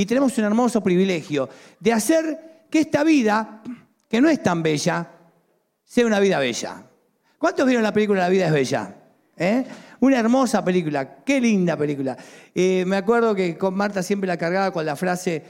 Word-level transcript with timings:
Y 0.00 0.06
tenemos 0.06 0.38
un 0.38 0.44
hermoso 0.44 0.82
privilegio 0.82 1.46
de 1.78 1.92
hacer 1.92 2.64
que 2.70 2.78
esta 2.78 3.04
vida, 3.04 3.62
que 4.08 4.18
no 4.18 4.30
es 4.30 4.42
tan 4.42 4.62
bella, 4.62 5.06
sea 5.84 6.06
una 6.06 6.18
vida 6.18 6.38
bella. 6.38 6.84
¿Cuántos 7.36 7.66
vieron 7.66 7.82
la 7.82 7.92
película 7.92 8.22
La 8.22 8.30
vida 8.30 8.46
es 8.46 8.52
bella? 8.52 8.94
¿Eh? 9.36 9.62
Una 10.00 10.18
hermosa 10.18 10.64
película, 10.64 11.16
qué 11.22 11.38
linda 11.38 11.76
película. 11.76 12.16
Eh, 12.54 12.82
me 12.86 12.96
acuerdo 12.96 13.34
que 13.34 13.58
con 13.58 13.74
Marta 13.74 14.02
siempre 14.02 14.26
la 14.26 14.38
cargaba 14.38 14.70
con 14.70 14.86
la 14.86 14.96
frase 14.96 15.44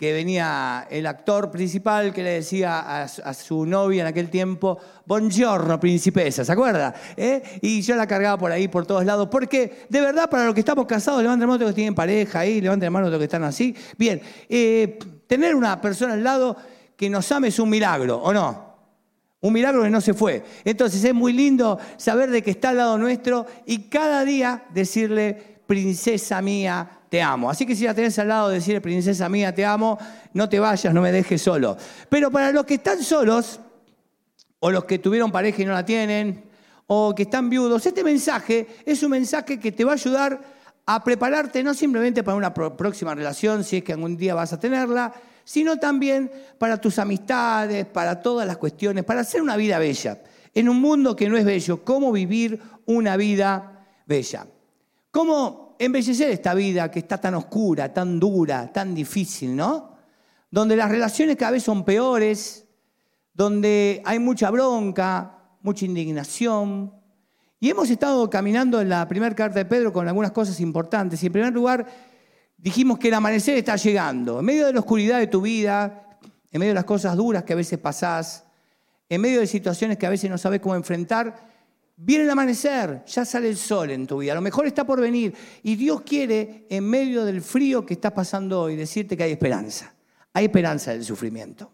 que 0.00 0.14
venía 0.14 0.86
el 0.88 1.06
actor 1.06 1.50
principal 1.50 2.14
que 2.14 2.22
le 2.22 2.30
decía 2.30 3.02
a, 3.02 3.34
su 3.34 3.66
novia 3.66 4.00
en 4.00 4.06
aquel 4.06 4.30
tiempo, 4.30 4.78
buongiorno, 5.04 5.78
principesa, 5.78 6.42
¿se 6.42 6.50
acuerda? 6.50 6.94
¿Eh? 7.18 7.42
Y 7.60 7.82
yo 7.82 7.94
la 7.96 8.06
cargaba 8.06 8.38
por 8.38 8.50
ahí, 8.50 8.66
por 8.66 8.86
todos 8.86 9.04
lados, 9.04 9.28
porque 9.30 9.84
de 9.90 10.00
verdad 10.00 10.30
para 10.30 10.46
los 10.46 10.54
que 10.54 10.60
estamos 10.60 10.86
casados, 10.86 11.22
levanten 11.22 11.42
la 11.42 11.46
mano 11.48 11.64
los 11.64 11.72
que 11.72 11.74
tienen 11.74 11.94
pareja 11.94 12.38
ahí, 12.38 12.62
levanten 12.62 12.86
la 12.86 12.90
mano 12.92 13.10
los 13.10 13.18
que 13.18 13.24
están 13.24 13.44
así. 13.44 13.76
Bien, 13.98 14.22
eh, 14.48 14.98
tener 15.26 15.54
una 15.54 15.78
persona 15.82 16.14
al 16.14 16.24
lado 16.24 16.56
que 16.96 17.10
nos 17.10 17.30
ame 17.30 17.48
es 17.48 17.58
un 17.58 17.68
milagro, 17.68 18.22
¿o 18.22 18.32
no? 18.32 18.70
Un 19.42 19.52
milagro 19.52 19.82
que 19.82 19.90
no 19.90 20.00
se 20.00 20.14
fue. 20.14 20.42
Entonces 20.64 21.04
es 21.04 21.12
muy 21.12 21.34
lindo 21.34 21.78
saber 21.98 22.30
de 22.30 22.42
que 22.42 22.52
está 22.52 22.70
al 22.70 22.78
lado 22.78 22.96
nuestro 22.96 23.44
y 23.66 23.90
cada 23.90 24.24
día 24.24 24.64
decirle, 24.72 25.60
princesa 25.66 26.40
mía, 26.40 26.99
te 27.10 27.20
amo. 27.20 27.50
Así 27.50 27.66
que 27.66 27.74
si 27.74 27.84
la 27.84 27.92
tenés 27.92 28.18
al 28.18 28.28
lado, 28.28 28.48
decirle, 28.48 28.80
princesa 28.80 29.28
mía, 29.28 29.54
te 29.54 29.64
amo, 29.64 29.98
no 30.32 30.48
te 30.48 30.60
vayas, 30.60 30.94
no 30.94 31.02
me 31.02 31.12
dejes 31.12 31.42
solo. 31.42 31.76
Pero 32.08 32.30
para 32.30 32.52
los 32.52 32.64
que 32.64 32.74
están 32.74 33.02
solos, 33.02 33.60
o 34.60 34.70
los 34.70 34.84
que 34.84 34.98
tuvieron 34.98 35.32
pareja 35.32 35.60
y 35.60 35.64
no 35.64 35.72
la 35.72 35.84
tienen, 35.84 36.44
o 36.86 37.14
que 37.14 37.24
están 37.24 37.50
viudos, 37.50 37.84
este 37.84 38.04
mensaje 38.04 38.66
es 38.86 39.02
un 39.02 39.10
mensaje 39.10 39.58
que 39.58 39.72
te 39.72 39.84
va 39.84 39.92
a 39.92 39.94
ayudar 39.94 40.40
a 40.86 41.04
prepararte 41.04 41.62
no 41.62 41.74
simplemente 41.74 42.22
para 42.22 42.36
una 42.36 42.54
próxima 42.54 43.14
relación, 43.14 43.64
si 43.64 43.78
es 43.78 43.84
que 43.84 43.92
algún 43.92 44.16
día 44.16 44.34
vas 44.34 44.52
a 44.52 44.60
tenerla, 44.60 45.12
sino 45.44 45.78
también 45.78 46.30
para 46.58 46.80
tus 46.80 46.98
amistades, 47.00 47.86
para 47.86 48.22
todas 48.22 48.46
las 48.46 48.56
cuestiones, 48.56 49.04
para 49.04 49.22
hacer 49.22 49.42
una 49.42 49.56
vida 49.56 49.78
bella. 49.80 50.22
En 50.54 50.68
un 50.68 50.80
mundo 50.80 51.16
que 51.16 51.28
no 51.28 51.36
es 51.36 51.44
bello, 51.44 51.84
¿cómo 51.84 52.12
vivir 52.12 52.60
una 52.86 53.16
vida 53.16 53.84
bella? 54.06 54.46
¿Cómo 55.10 55.69
embellecer 55.80 56.30
esta 56.30 56.52
vida 56.52 56.90
que 56.90 56.98
está 56.98 57.18
tan 57.18 57.34
oscura, 57.34 57.92
tan 57.92 58.20
dura, 58.20 58.70
tan 58.70 58.94
difícil, 58.94 59.56
¿no? 59.56 59.96
Donde 60.50 60.76
las 60.76 60.90
relaciones 60.90 61.36
cada 61.36 61.52
vez 61.52 61.62
son 61.62 61.84
peores, 61.84 62.66
donde 63.32 64.02
hay 64.04 64.18
mucha 64.18 64.50
bronca, 64.50 65.38
mucha 65.62 65.86
indignación. 65.86 66.92
Y 67.58 67.70
hemos 67.70 67.88
estado 67.88 68.28
caminando 68.28 68.80
en 68.82 68.90
la 68.90 69.08
primera 69.08 69.34
carta 69.34 69.58
de 69.58 69.64
Pedro 69.64 69.90
con 69.90 70.06
algunas 70.06 70.32
cosas 70.32 70.60
importantes. 70.60 71.22
Y 71.22 71.26
en 71.26 71.32
primer 71.32 71.52
lugar, 71.54 71.86
dijimos 72.58 72.98
que 72.98 73.08
el 73.08 73.14
amanecer 73.14 73.56
está 73.56 73.76
llegando. 73.76 74.40
En 74.40 74.44
medio 74.44 74.66
de 74.66 74.74
la 74.74 74.80
oscuridad 74.80 75.18
de 75.18 75.28
tu 75.28 75.40
vida, 75.40 76.18
en 76.50 76.58
medio 76.58 76.72
de 76.72 76.74
las 76.74 76.84
cosas 76.84 77.16
duras 77.16 77.44
que 77.44 77.54
a 77.54 77.56
veces 77.56 77.78
pasás, 77.78 78.44
en 79.08 79.18
medio 79.18 79.40
de 79.40 79.46
situaciones 79.46 79.96
que 79.96 80.06
a 80.06 80.10
veces 80.10 80.28
no 80.28 80.36
sabes 80.36 80.60
cómo 80.60 80.74
enfrentar, 80.74 81.49
Viene 82.02 82.24
el 82.24 82.30
amanecer, 82.30 83.04
ya 83.04 83.26
sale 83.26 83.50
el 83.50 83.58
sol 83.58 83.90
en 83.90 84.06
tu 84.06 84.16
vida, 84.16 84.32
a 84.32 84.34
lo 84.34 84.40
mejor 84.40 84.66
está 84.66 84.86
por 84.86 85.02
venir. 85.02 85.34
Y 85.62 85.76
Dios 85.76 86.00
quiere, 86.00 86.66
en 86.70 86.88
medio 86.88 87.26
del 87.26 87.42
frío 87.42 87.84
que 87.84 87.92
estás 87.92 88.12
pasando 88.12 88.62
hoy, 88.62 88.74
decirte 88.74 89.18
que 89.18 89.24
hay 89.24 89.32
esperanza. 89.32 89.92
Hay 90.32 90.46
esperanza 90.46 90.92
del 90.92 91.04
sufrimiento. 91.04 91.70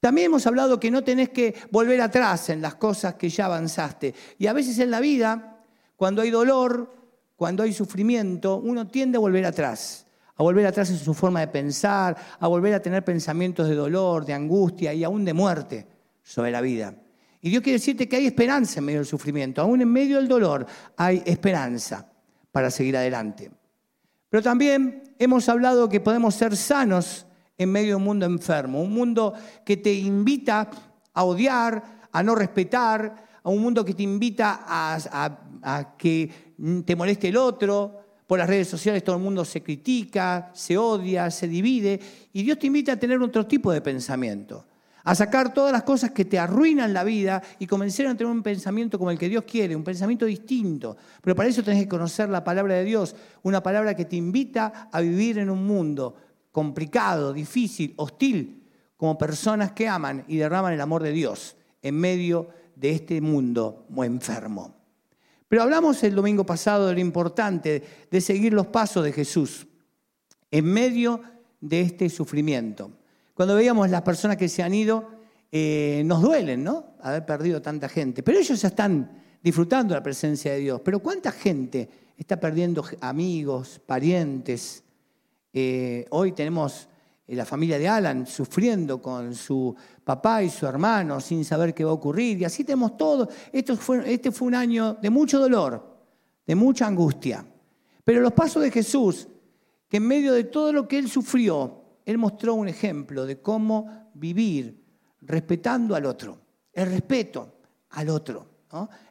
También 0.00 0.26
hemos 0.26 0.48
hablado 0.48 0.80
que 0.80 0.90
no 0.90 1.04
tenés 1.04 1.28
que 1.28 1.54
volver 1.70 2.00
atrás 2.00 2.50
en 2.50 2.60
las 2.60 2.74
cosas 2.74 3.14
que 3.14 3.28
ya 3.28 3.44
avanzaste. 3.44 4.16
Y 4.36 4.48
a 4.48 4.52
veces 4.52 4.80
en 4.80 4.90
la 4.90 4.98
vida, 4.98 5.62
cuando 5.94 6.22
hay 6.22 6.30
dolor, 6.30 6.92
cuando 7.36 7.62
hay 7.62 7.72
sufrimiento, 7.72 8.56
uno 8.56 8.88
tiende 8.88 9.16
a 9.16 9.20
volver 9.20 9.46
atrás. 9.46 10.08
A 10.34 10.42
volver 10.42 10.66
atrás 10.66 10.90
en 10.90 10.98
su 10.98 11.14
forma 11.14 11.38
de 11.38 11.48
pensar, 11.48 12.16
a 12.40 12.48
volver 12.48 12.74
a 12.74 12.82
tener 12.82 13.04
pensamientos 13.04 13.68
de 13.68 13.76
dolor, 13.76 14.26
de 14.26 14.32
angustia 14.32 14.92
y 14.92 15.04
aún 15.04 15.24
de 15.24 15.34
muerte 15.34 15.86
sobre 16.24 16.50
la 16.50 16.60
vida. 16.60 16.96
Y 17.46 17.50
Dios 17.50 17.62
quiere 17.62 17.78
decirte 17.78 18.08
que 18.08 18.16
hay 18.16 18.26
esperanza 18.26 18.80
en 18.80 18.86
medio 18.86 18.98
del 18.98 19.06
sufrimiento, 19.06 19.62
aún 19.62 19.80
en 19.80 19.88
medio 19.88 20.16
del 20.16 20.26
dolor 20.26 20.66
hay 20.96 21.22
esperanza 21.24 22.10
para 22.50 22.72
seguir 22.72 22.96
adelante. 22.96 23.52
Pero 24.28 24.42
también 24.42 25.14
hemos 25.16 25.48
hablado 25.48 25.88
que 25.88 26.00
podemos 26.00 26.34
ser 26.34 26.56
sanos 26.56 27.24
en 27.56 27.70
medio 27.70 27.90
de 27.90 27.94
un 27.94 28.02
mundo 28.02 28.26
enfermo, 28.26 28.82
un 28.82 28.92
mundo 28.92 29.32
que 29.64 29.76
te 29.76 29.94
invita 29.94 30.68
a 31.14 31.22
odiar, 31.22 32.08
a 32.10 32.20
no 32.24 32.34
respetar, 32.34 33.14
a 33.44 33.48
un 33.48 33.62
mundo 33.62 33.84
que 33.84 33.94
te 33.94 34.02
invita 34.02 34.64
a, 34.66 35.38
a 35.62 35.96
que 35.96 36.28
te 36.84 36.96
moleste 36.96 37.28
el 37.28 37.36
otro. 37.36 38.00
Por 38.26 38.40
las 38.40 38.48
redes 38.48 38.66
sociales 38.66 39.04
todo 39.04 39.14
el 39.14 39.22
mundo 39.22 39.44
se 39.44 39.62
critica, 39.62 40.50
se 40.52 40.76
odia, 40.76 41.30
se 41.30 41.46
divide, 41.46 42.00
y 42.32 42.42
Dios 42.42 42.58
te 42.58 42.66
invita 42.66 42.94
a 42.94 42.96
tener 42.96 43.22
otro 43.22 43.46
tipo 43.46 43.70
de 43.70 43.82
pensamiento 43.82 44.65
a 45.06 45.14
sacar 45.14 45.54
todas 45.54 45.70
las 45.70 45.84
cosas 45.84 46.10
que 46.10 46.24
te 46.24 46.36
arruinan 46.36 46.92
la 46.92 47.04
vida 47.04 47.40
y 47.60 47.66
comenzar 47.68 48.08
a 48.08 48.16
tener 48.16 48.26
un 48.26 48.42
pensamiento 48.42 48.98
como 48.98 49.12
el 49.12 49.18
que 49.18 49.28
Dios 49.28 49.44
quiere, 49.44 49.76
un 49.76 49.84
pensamiento 49.84 50.26
distinto. 50.26 50.96
Pero 51.22 51.36
para 51.36 51.48
eso 51.48 51.62
tenés 51.62 51.84
que 51.84 51.88
conocer 51.88 52.28
la 52.28 52.42
palabra 52.42 52.74
de 52.74 52.84
Dios, 52.84 53.14
una 53.44 53.62
palabra 53.62 53.94
que 53.94 54.04
te 54.04 54.16
invita 54.16 54.88
a 54.90 55.00
vivir 55.00 55.38
en 55.38 55.48
un 55.48 55.64
mundo 55.64 56.16
complicado, 56.50 57.32
difícil, 57.32 57.94
hostil, 57.98 58.64
como 58.96 59.16
personas 59.16 59.70
que 59.70 59.86
aman 59.86 60.24
y 60.26 60.38
derraman 60.38 60.72
el 60.72 60.80
amor 60.80 61.04
de 61.04 61.12
Dios 61.12 61.56
en 61.82 61.94
medio 61.94 62.48
de 62.74 62.90
este 62.90 63.20
mundo 63.20 63.86
muy 63.88 64.08
enfermo. 64.08 64.74
Pero 65.46 65.62
hablamos 65.62 66.02
el 66.02 66.16
domingo 66.16 66.44
pasado 66.44 66.88
de 66.88 66.94
lo 66.94 67.00
importante 67.00 68.08
de 68.10 68.20
seguir 68.20 68.52
los 68.52 68.66
pasos 68.66 69.04
de 69.04 69.12
Jesús 69.12 69.68
en 70.50 70.64
medio 70.64 71.20
de 71.60 71.82
este 71.82 72.08
sufrimiento. 72.08 72.90
Cuando 73.36 73.54
veíamos 73.54 73.90
las 73.90 74.00
personas 74.00 74.38
que 74.38 74.48
se 74.48 74.62
han 74.62 74.72
ido, 74.72 75.10
eh, 75.52 76.02
nos 76.06 76.22
duelen, 76.22 76.64
¿no? 76.64 76.94
Haber 77.02 77.26
perdido 77.26 77.60
tanta 77.60 77.86
gente. 77.86 78.22
Pero 78.22 78.38
ellos 78.38 78.58
ya 78.62 78.68
están 78.68 79.22
disfrutando 79.42 79.92
la 79.94 80.02
presencia 80.02 80.52
de 80.52 80.60
Dios. 80.60 80.80
Pero 80.82 81.00
¿cuánta 81.00 81.30
gente 81.30 81.86
está 82.16 82.40
perdiendo 82.40 82.82
amigos, 83.02 83.78
parientes? 83.84 84.82
Eh, 85.52 86.06
hoy 86.12 86.32
tenemos 86.32 86.88
eh, 87.26 87.36
la 87.36 87.44
familia 87.44 87.78
de 87.78 87.86
Alan 87.86 88.26
sufriendo 88.26 89.02
con 89.02 89.34
su 89.34 89.76
papá 90.02 90.42
y 90.42 90.48
su 90.48 90.66
hermano 90.66 91.20
sin 91.20 91.44
saber 91.44 91.74
qué 91.74 91.84
va 91.84 91.90
a 91.90 91.94
ocurrir. 91.94 92.40
Y 92.40 92.46
así 92.46 92.64
tenemos 92.64 92.96
todo. 92.96 93.28
este 93.52 93.76
fue 94.32 94.48
un 94.48 94.54
año 94.54 94.94
de 94.94 95.10
mucho 95.10 95.38
dolor, 95.38 95.98
de 96.46 96.54
mucha 96.54 96.86
angustia. 96.86 97.44
Pero 98.02 98.22
los 98.22 98.32
pasos 98.32 98.62
de 98.62 98.70
Jesús, 98.70 99.28
que 99.90 99.98
en 99.98 100.06
medio 100.06 100.32
de 100.32 100.44
todo 100.44 100.72
lo 100.72 100.88
que 100.88 100.96
él 100.96 101.10
sufrió, 101.10 101.82
él 102.06 102.18
mostró 102.18 102.54
un 102.54 102.68
ejemplo 102.68 103.26
de 103.26 103.42
cómo 103.42 104.10
vivir 104.14 104.82
respetando 105.22 105.96
al 105.96 106.06
otro, 106.06 106.38
el 106.72 106.88
respeto 106.88 107.58
al 107.90 108.08
otro. 108.08 108.46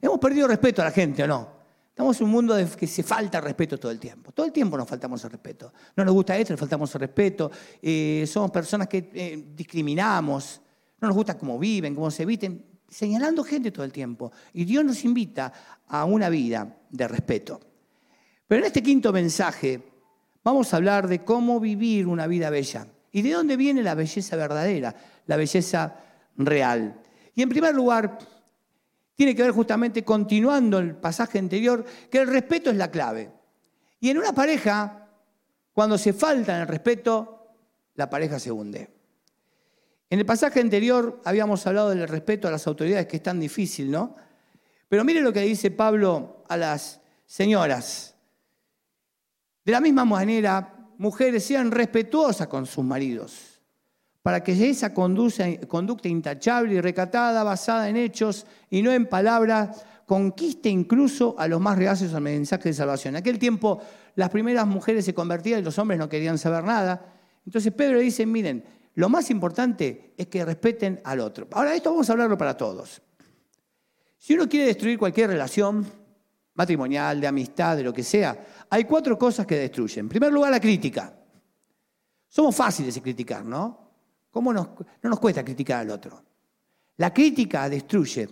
Hemos 0.01 0.17
perdido 0.19 0.47
respeto 0.47 0.81
a 0.81 0.85
la 0.85 0.91
gente, 0.91 1.23
¿o 1.23 1.27
no? 1.27 1.55
Estamos 1.89 2.19
en 2.19 2.25
un 2.25 2.31
mundo 2.31 2.55
de 2.55 2.65
que 2.67 2.87
se 2.87 3.03
falta 3.03 3.39
respeto 3.39 3.77
todo 3.77 3.91
el 3.91 3.99
tiempo. 3.99 4.31
Todo 4.31 4.45
el 4.45 4.51
tiempo 4.51 4.77
nos 4.77 4.87
faltamos 4.87 5.23
el 5.23 5.31
respeto. 5.31 5.73
No 5.95 6.03
nos 6.03 6.13
gusta 6.13 6.37
esto, 6.37 6.53
le 6.53 6.57
faltamos 6.57 6.93
el 6.95 7.01
respeto. 7.01 7.51
Eh, 7.81 8.25
somos 8.27 8.51
personas 8.51 8.87
que 8.87 9.09
eh, 9.13 9.45
discriminamos. 9.55 10.61
No 10.99 11.07
nos 11.07 11.15
gusta 11.15 11.37
cómo 11.37 11.57
viven, 11.57 11.95
cómo 11.95 12.11
se 12.11 12.25
visten. 12.25 12.65
Señalando 12.87 13.43
gente 13.43 13.71
todo 13.71 13.85
el 13.85 13.93
tiempo. 13.93 14.31
Y 14.53 14.65
Dios 14.65 14.83
nos 14.83 15.03
invita 15.05 15.51
a 15.87 16.03
una 16.05 16.27
vida 16.29 16.77
de 16.89 17.07
respeto. 17.07 17.59
Pero 18.47 18.59
en 18.59 18.67
este 18.67 18.83
quinto 18.83 19.13
mensaje 19.13 19.94
vamos 20.45 20.71
a 20.71 20.77
hablar 20.77 21.07
de 21.07 21.25
cómo 21.25 21.59
vivir 21.59 22.05
una 22.05 22.27
vida 22.27 22.51
bella 22.51 22.87
y 23.11 23.23
de 23.23 23.31
dónde 23.31 23.57
viene 23.57 23.81
la 23.81 23.95
belleza 23.95 24.35
verdadera, 24.35 24.95
la 25.25 25.37
belleza 25.37 25.95
real. 26.37 27.01
Y 27.33 27.41
en 27.41 27.49
primer 27.49 27.73
lugar, 27.73 28.19
tiene 29.15 29.35
que 29.35 29.41
ver 29.41 29.51
justamente, 29.51 30.03
continuando 30.03 30.77
el 30.77 30.95
pasaje 30.95 31.39
anterior, 31.39 31.83
que 32.11 32.19
el 32.19 32.27
respeto 32.27 32.69
es 32.69 32.77
la 32.77 32.91
clave. 32.91 33.31
Y 33.99 34.09
en 34.11 34.19
una 34.19 34.33
pareja, 34.33 35.09
cuando 35.73 35.97
se 35.97 36.13
falta 36.13 36.55
en 36.55 36.61
el 36.61 36.67
respeto, 36.67 37.47
la 37.95 38.09
pareja 38.09 38.37
se 38.37 38.51
hunde. 38.51 38.89
En 40.09 40.19
el 40.19 40.25
pasaje 40.25 40.59
anterior 40.59 41.21
habíamos 41.25 41.65
hablado 41.65 41.89
del 41.89 42.07
respeto 42.07 42.47
a 42.47 42.51
las 42.51 42.67
autoridades, 42.67 43.07
que 43.07 43.17
es 43.17 43.23
tan 43.23 43.39
difícil, 43.39 43.89
¿no? 43.89 44.15
Pero 44.87 45.03
mire 45.03 45.21
lo 45.21 45.33
que 45.33 45.41
dice 45.41 45.71
Pablo 45.71 46.43
a 46.47 46.55
las 46.55 47.01
señoras. 47.25 48.14
De 49.65 49.71
la 49.71 49.81
misma 49.81 50.05
manera, 50.05 50.91
mujeres 50.99 51.43
sean 51.43 51.71
respetuosas 51.71 52.47
con 52.47 52.67
sus 52.67 52.85
maridos, 52.85 53.59
para 54.21 54.43
que 54.43 54.69
esa 54.69 54.93
conducta 54.93 56.07
intachable 56.07 56.75
y 56.75 56.81
recatada, 56.81 57.43
basada 57.43 57.89
en 57.89 57.97
hechos 57.97 58.45
y 58.69 58.83
no 58.83 58.91
en 58.91 59.07
palabras, 59.07 59.83
conquiste 60.05 60.69
incluso 60.69 61.35
a 61.37 61.47
los 61.47 61.59
más 61.59 61.77
reacios 61.77 62.13
al 62.13 62.21
mensaje 62.21 62.69
de 62.69 62.73
salvación. 62.73 63.15
En 63.15 63.21
aquel 63.21 63.39
tiempo 63.39 63.81
las 64.15 64.29
primeras 64.29 64.67
mujeres 64.67 65.03
se 65.03 65.15
convertían 65.15 65.59
y 65.61 65.63
los 65.63 65.77
hombres 65.79 65.99
no 65.99 66.07
querían 66.07 66.37
saber 66.37 66.63
nada. 66.63 67.13
Entonces 67.43 67.73
Pedro 67.73 67.99
dice, 67.99 68.25
miren, 68.25 68.63
lo 68.93 69.09
más 69.09 69.29
importante 69.31 70.13
es 70.15 70.27
que 70.27 70.45
respeten 70.45 71.01
al 71.03 71.19
otro. 71.19 71.47
Ahora 71.51 71.75
esto 71.75 71.91
vamos 71.91 72.07
a 72.09 72.13
hablarlo 72.13 72.37
para 72.37 72.55
todos. 72.55 73.01
Si 74.17 74.35
uno 74.35 74.47
quiere 74.47 74.67
destruir 74.67 74.97
cualquier 74.97 75.29
relación, 75.29 75.85
matrimonial, 76.55 77.21
de 77.21 77.27
amistad, 77.27 77.77
de 77.77 77.83
lo 77.83 77.93
que 77.93 78.03
sea, 78.03 78.65
hay 78.69 78.85
cuatro 78.85 79.17
cosas 79.17 79.45
que 79.45 79.55
destruyen. 79.55 80.05
En 80.05 80.09
primer 80.09 80.31
lugar, 80.31 80.51
la 80.51 80.59
crítica. 80.59 81.13
Somos 82.27 82.55
fáciles 82.55 82.95
de 82.95 83.01
criticar, 83.01 83.45
¿no? 83.45 83.85
¿Cómo 84.31 84.51
no 84.51 84.75
nos 85.01 85.19
cuesta 85.19 85.45
criticar 85.45 85.81
al 85.81 85.91
otro? 85.91 86.21
La 86.97 87.13
crítica 87.13 87.69
destruye 87.69 88.27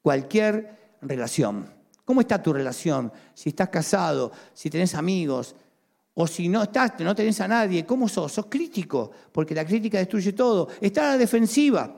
cualquier 0.00 0.96
relación. 1.02 1.70
¿Cómo 2.04 2.20
está 2.20 2.42
tu 2.42 2.52
relación? 2.52 3.12
Si 3.34 3.50
estás 3.50 3.68
casado, 3.68 4.30
si 4.52 4.70
tenés 4.70 4.94
amigos, 4.94 5.54
o 6.14 6.26
si 6.26 6.48
no 6.48 6.62
estás, 6.62 6.98
no 7.00 7.14
tenés 7.14 7.40
a 7.40 7.48
nadie, 7.48 7.84
¿cómo 7.84 8.08
sos? 8.08 8.32
Sos 8.32 8.46
crítico, 8.46 9.10
porque 9.32 9.54
la 9.54 9.64
crítica 9.64 9.98
destruye 9.98 10.32
todo. 10.32 10.68
Estar 10.80 11.04
a 11.04 11.10
la 11.12 11.18
defensiva, 11.18 11.92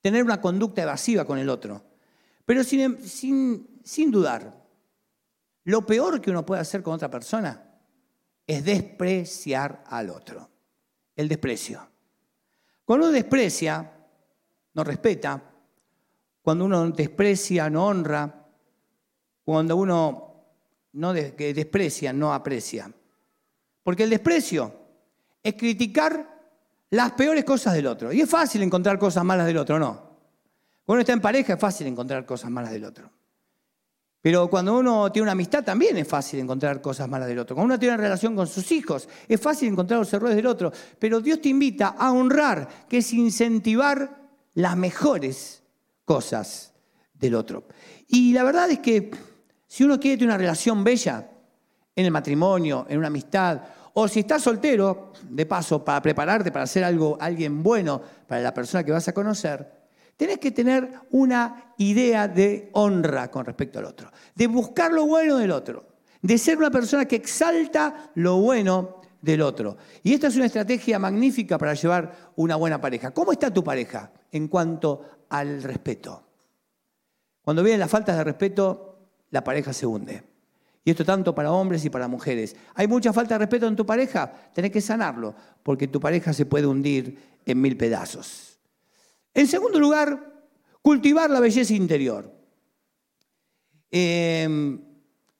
tener 0.00 0.24
una 0.24 0.40
conducta 0.40 0.82
evasiva 0.82 1.24
con 1.24 1.38
el 1.38 1.48
otro. 1.48 1.82
Pero 2.44 2.64
sin, 2.64 3.02
sin, 3.02 3.75
sin 3.86 4.10
dudar, 4.10 4.52
lo 5.62 5.86
peor 5.86 6.20
que 6.20 6.30
uno 6.30 6.44
puede 6.44 6.60
hacer 6.60 6.82
con 6.82 6.94
otra 6.94 7.08
persona 7.08 7.62
es 8.44 8.64
despreciar 8.64 9.84
al 9.86 10.10
otro. 10.10 10.50
El 11.14 11.28
desprecio. 11.28 11.88
Cuando 12.84 13.06
uno 13.06 13.14
desprecia, 13.14 13.92
no 14.74 14.82
respeta, 14.84 15.40
cuando 16.42 16.64
uno 16.64 16.90
desprecia, 16.90 17.70
no 17.70 17.86
honra, 17.86 18.46
cuando 19.44 19.76
uno 19.76 20.44
no 20.94 21.12
desprecia, 21.12 22.12
no 22.12 22.34
aprecia. 22.34 22.92
Porque 23.84 24.02
el 24.02 24.10
desprecio 24.10 24.74
es 25.44 25.54
criticar 25.54 26.50
las 26.90 27.12
peores 27.12 27.44
cosas 27.44 27.74
del 27.74 27.86
otro. 27.86 28.12
Y 28.12 28.20
es 28.20 28.28
fácil 28.28 28.64
encontrar 28.64 28.98
cosas 28.98 29.24
malas 29.24 29.46
del 29.46 29.58
otro, 29.58 29.78
¿no? 29.78 29.94
Cuando 30.84 30.94
uno 30.94 31.00
está 31.00 31.12
en 31.12 31.20
pareja 31.20 31.54
es 31.54 31.60
fácil 31.60 31.86
encontrar 31.86 32.26
cosas 32.26 32.50
malas 32.50 32.72
del 32.72 32.84
otro. 32.84 33.10
Pero 34.26 34.50
cuando 34.50 34.76
uno 34.76 35.12
tiene 35.12 35.22
una 35.22 35.32
amistad 35.34 35.62
también 35.62 35.96
es 35.98 36.08
fácil 36.08 36.40
encontrar 36.40 36.80
cosas 36.82 37.08
malas 37.08 37.28
del 37.28 37.38
otro. 37.38 37.54
Cuando 37.54 37.74
uno 37.74 37.78
tiene 37.78 37.94
una 37.94 38.02
relación 38.02 38.34
con 38.34 38.48
sus 38.48 38.72
hijos 38.72 39.08
es 39.28 39.40
fácil 39.40 39.68
encontrar 39.68 40.00
los 40.00 40.12
errores 40.12 40.34
del 40.34 40.48
otro. 40.48 40.72
Pero 40.98 41.20
Dios 41.20 41.40
te 41.40 41.48
invita 41.48 41.94
a 41.96 42.10
honrar, 42.10 42.86
que 42.88 42.96
es 42.96 43.12
incentivar 43.12 44.18
las 44.54 44.76
mejores 44.76 45.62
cosas 46.04 46.72
del 47.14 47.36
otro. 47.36 47.68
Y 48.08 48.32
la 48.32 48.42
verdad 48.42 48.68
es 48.68 48.80
que 48.80 49.12
si 49.68 49.84
uno 49.84 50.00
quiere 50.00 50.16
tener 50.16 50.30
una 50.30 50.38
relación 50.38 50.82
bella 50.82 51.30
en 51.94 52.04
el 52.04 52.10
matrimonio, 52.10 52.84
en 52.88 52.98
una 52.98 53.06
amistad, 53.06 53.62
o 53.92 54.08
si 54.08 54.18
estás 54.18 54.42
soltero, 54.42 55.12
de 55.22 55.46
paso, 55.46 55.84
para 55.84 56.02
prepararte 56.02 56.50
para 56.50 56.66
ser 56.66 56.82
algo, 56.82 57.16
alguien 57.20 57.62
bueno 57.62 58.02
para 58.26 58.40
la 58.40 58.52
persona 58.52 58.82
que 58.82 58.90
vas 58.90 59.06
a 59.06 59.14
conocer, 59.14 59.85
Tenés 60.16 60.38
que 60.38 60.50
tener 60.50 60.90
una 61.10 61.74
idea 61.78 62.26
de 62.26 62.70
honra 62.72 63.30
con 63.30 63.44
respecto 63.44 63.78
al 63.78 63.84
otro, 63.84 64.10
de 64.34 64.46
buscar 64.46 64.92
lo 64.92 65.06
bueno 65.06 65.36
del 65.36 65.50
otro, 65.50 65.86
de 66.22 66.38
ser 66.38 66.56
una 66.56 66.70
persona 66.70 67.04
que 67.04 67.16
exalta 67.16 68.10
lo 68.14 68.38
bueno 68.38 69.02
del 69.20 69.42
otro. 69.42 69.76
Y 70.02 70.14
esta 70.14 70.28
es 70.28 70.36
una 70.36 70.46
estrategia 70.46 70.98
magnífica 70.98 71.58
para 71.58 71.74
llevar 71.74 72.32
una 72.36 72.56
buena 72.56 72.80
pareja. 72.80 73.10
¿Cómo 73.12 73.32
está 73.32 73.52
tu 73.52 73.62
pareja 73.62 74.10
en 74.32 74.48
cuanto 74.48 75.02
al 75.28 75.62
respeto? 75.62 76.22
Cuando 77.42 77.62
vienen 77.62 77.80
las 77.80 77.90
faltas 77.90 78.16
de 78.16 78.24
respeto, 78.24 78.98
la 79.30 79.44
pareja 79.44 79.72
se 79.72 79.86
hunde. 79.86 80.22
Y 80.82 80.90
esto 80.90 81.04
tanto 81.04 81.34
para 81.34 81.52
hombres 81.52 81.84
y 81.84 81.90
para 81.90 82.08
mujeres. 82.08 82.56
Hay 82.74 82.86
mucha 82.86 83.12
falta 83.12 83.34
de 83.34 83.40
respeto 83.40 83.66
en 83.66 83.76
tu 83.76 83.84
pareja, 83.84 84.32
tenés 84.54 84.70
que 84.70 84.80
sanarlo, 84.80 85.34
porque 85.62 85.88
tu 85.88 86.00
pareja 86.00 86.32
se 86.32 86.46
puede 86.46 86.66
hundir 86.66 87.18
en 87.44 87.60
mil 87.60 87.76
pedazos. 87.76 88.55
En 89.36 89.46
segundo 89.46 89.78
lugar, 89.78 90.32
cultivar 90.80 91.28
la 91.28 91.40
belleza 91.40 91.74
interior. 91.74 92.32
Em, 93.90 94.80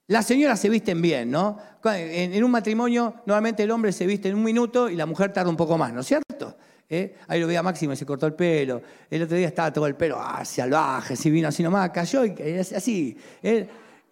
las 0.08 0.26
señoras 0.26 0.60
se 0.60 0.68
visten 0.68 1.00
bien, 1.00 1.30
¿no? 1.30 1.56
En, 1.82 2.44
un 2.44 2.50
matrimonio, 2.50 3.22
normalmente 3.24 3.62
el 3.62 3.70
hombre 3.70 3.92
se 3.92 4.04
viste 4.06 4.28
en 4.28 4.34
un 4.34 4.42
minuto 4.42 4.90
y 4.90 4.96
la 4.96 5.06
mujer 5.06 5.32
tarda 5.32 5.48
un 5.48 5.56
poco 5.56 5.78
más, 5.78 5.94
¿no 5.94 6.00
es 6.00 6.06
cierto? 6.08 6.58
¿Eh? 6.90 7.16
Ahí 7.26 7.40
lo 7.40 7.46
vi 7.46 7.56
a 7.56 7.62
Máximo 7.62 7.94
y 7.94 7.96
se 7.96 8.04
cortó 8.04 8.26
el 8.26 8.34
pelo. 8.34 8.82
El 9.08 9.22
otro 9.22 9.34
día 9.34 9.48
estaba 9.48 9.72
todo 9.72 9.86
el 9.86 9.96
pelo 9.96 10.18
ah, 10.20 10.44
salvaje, 10.44 11.16
si 11.16 11.30
vino 11.30 11.48
así 11.48 11.62
nomás, 11.62 11.88
cayó 11.88 12.22
y 12.26 12.34
así. 12.58 13.16
¿eh? 13.42 13.66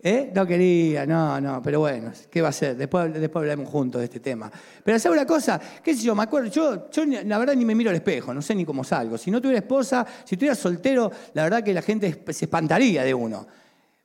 ¿Eh? 0.07 0.31
No 0.35 0.47
quería, 0.47 1.07
no, 1.07 1.41
no, 1.41 1.63
pero 1.63 1.81
bueno, 1.81 2.13
¿qué 2.31 2.43
va 2.43 2.51
a 2.51 2.53
ser? 2.53 2.77
Después, 2.77 3.11
después 3.15 3.41
hablaremos 3.41 3.71
juntos 3.71 4.01
de 4.01 4.05
este 4.05 4.21
tema. 4.21 4.53
Pero 4.85 4.99
¿sabe 4.99 5.15
una 5.15 5.25
cosa? 5.25 5.59
¿Qué 5.83 5.95
sé 5.97 6.03
yo? 6.03 6.15
Me 6.15 6.25
acuerdo, 6.25 6.51
yo, 6.51 6.91
yo 6.91 7.07
la 7.07 7.39
verdad 7.39 7.55
ni 7.55 7.65
me 7.65 7.75
miro 7.75 7.89
al 7.89 7.97
espejo, 7.97 8.35
no 8.35 8.43
sé 8.43 8.55
ni 8.55 8.67
cómo 8.67 8.85
salgo. 8.85 9.17
Si 9.17 9.31
no 9.31 9.41
tuviera 9.41 9.61
esposa, 9.61 10.07
si 10.27 10.37
tuviera 10.37 10.55
soltero, 10.55 11.11
la 11.33 11.45
verdad 11.45 11.65
que 11.65 11.73
la 11.73 11.81
gente 11.81 12.23
se 12.29 12.45
espantaría 12.45 13.03
de 13.03 13.15
uno. 13.15 13.47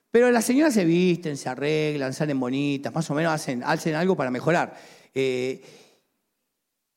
Pero 0.10 0.32
las 0.32 0.46
señoras 0.46 0.74
se 0.74 0.86
visten, 0.86 1.36
se 1.36 1.50
arreglan, 1.50 2.14
salen 2.14 2.40
bonitas, 2.40 2.96
más 2.96 3.10
o 3.12 3.14
menos 3.14 3.34
hacen, 3.34 3.62
hacen 3.66 3.96
algo 3.96 4.16
para 4.16 4.32
mejorar. 4.32 4.74
Eh, 5.14 5.62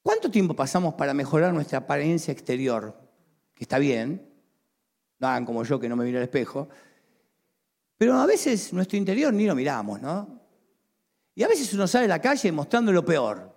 ¿Cuánto 0.00 0.31
tiempo 0.31 0.55
pasamos 0.55 0.94
para 0.94 1.12
mejorar 1.12 1.52
nuestra 1.52 1.78
apariencia 1.78 2.31
exterior? 2.31 2.96
Que 3.52 3.64
está 3.64 3.81
bien, 3.81 4.31
no 5.19 5.26
hagan 5.26 5.44
como 5.44 5.64
yo 5.64 5.81
que 5.81 5.88
no 5.88 5.96
me 5.96 6.05
miro 6.05 6.19
al 6.19 6.25
espejo. 6.25 6.69
Pero 8.02 8.19
a 8.19 8.26
veces 8.26 8.72
nuestro 8.72 8.99
interior 8.99 9.32
ni 9.32 9.46
lo 9.46 9.54
miramos, 9.54 10.02
¿no? 10.02 10.40
Y 11.37 11.44
a 11.44 11.46
veces 11.46 11.72
uno 11.72 11.87
sale 11.87 12.06
a 12.06 12.08
la 12.08 12.20
calle 12.20 12.50
mostrando 12.50 12.90
lo 12.90 13.04
peor. 13.04 13.49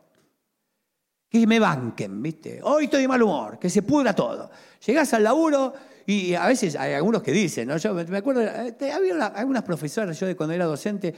Que 1.27 1.47
me 1.47 1.57
banquen, 1.57 2.21
¿viste? 2.21 2.59
Hoy 2.61 2.83
estoy 2.83 3.01
de 3.01 3.07
mal 3.07 3.23
humor, 3.23 3.57
que 3.57 3.71
se 3.71 3.81
pudra 3.81 4.13
todo. 4.13 4.51
Llegás 4.85 5.11
al 5.15 5.23
laburo 5.23 5.73
y 6.05 6.35
a 6.35 6.45
veces 6.45 6.75
hay 6.75 6.93
algunos 6.93 7.23
que 7.23 7.31
dicen, 7.31 7.67
¿no? 7.67 7.77
Yo 7.77 7.95
me 7.95 8.17
acuerdo, 8.19 8.43
este, 8.43 8.91
había 8.91 9.15
algunas 9.25 9.63
profesoras, 9.63 10.19
yo 10.19 10.27
de 10.27 10.35
cuando 10.35 10.53
era 10.53 10.65
docente, 10.65 11.11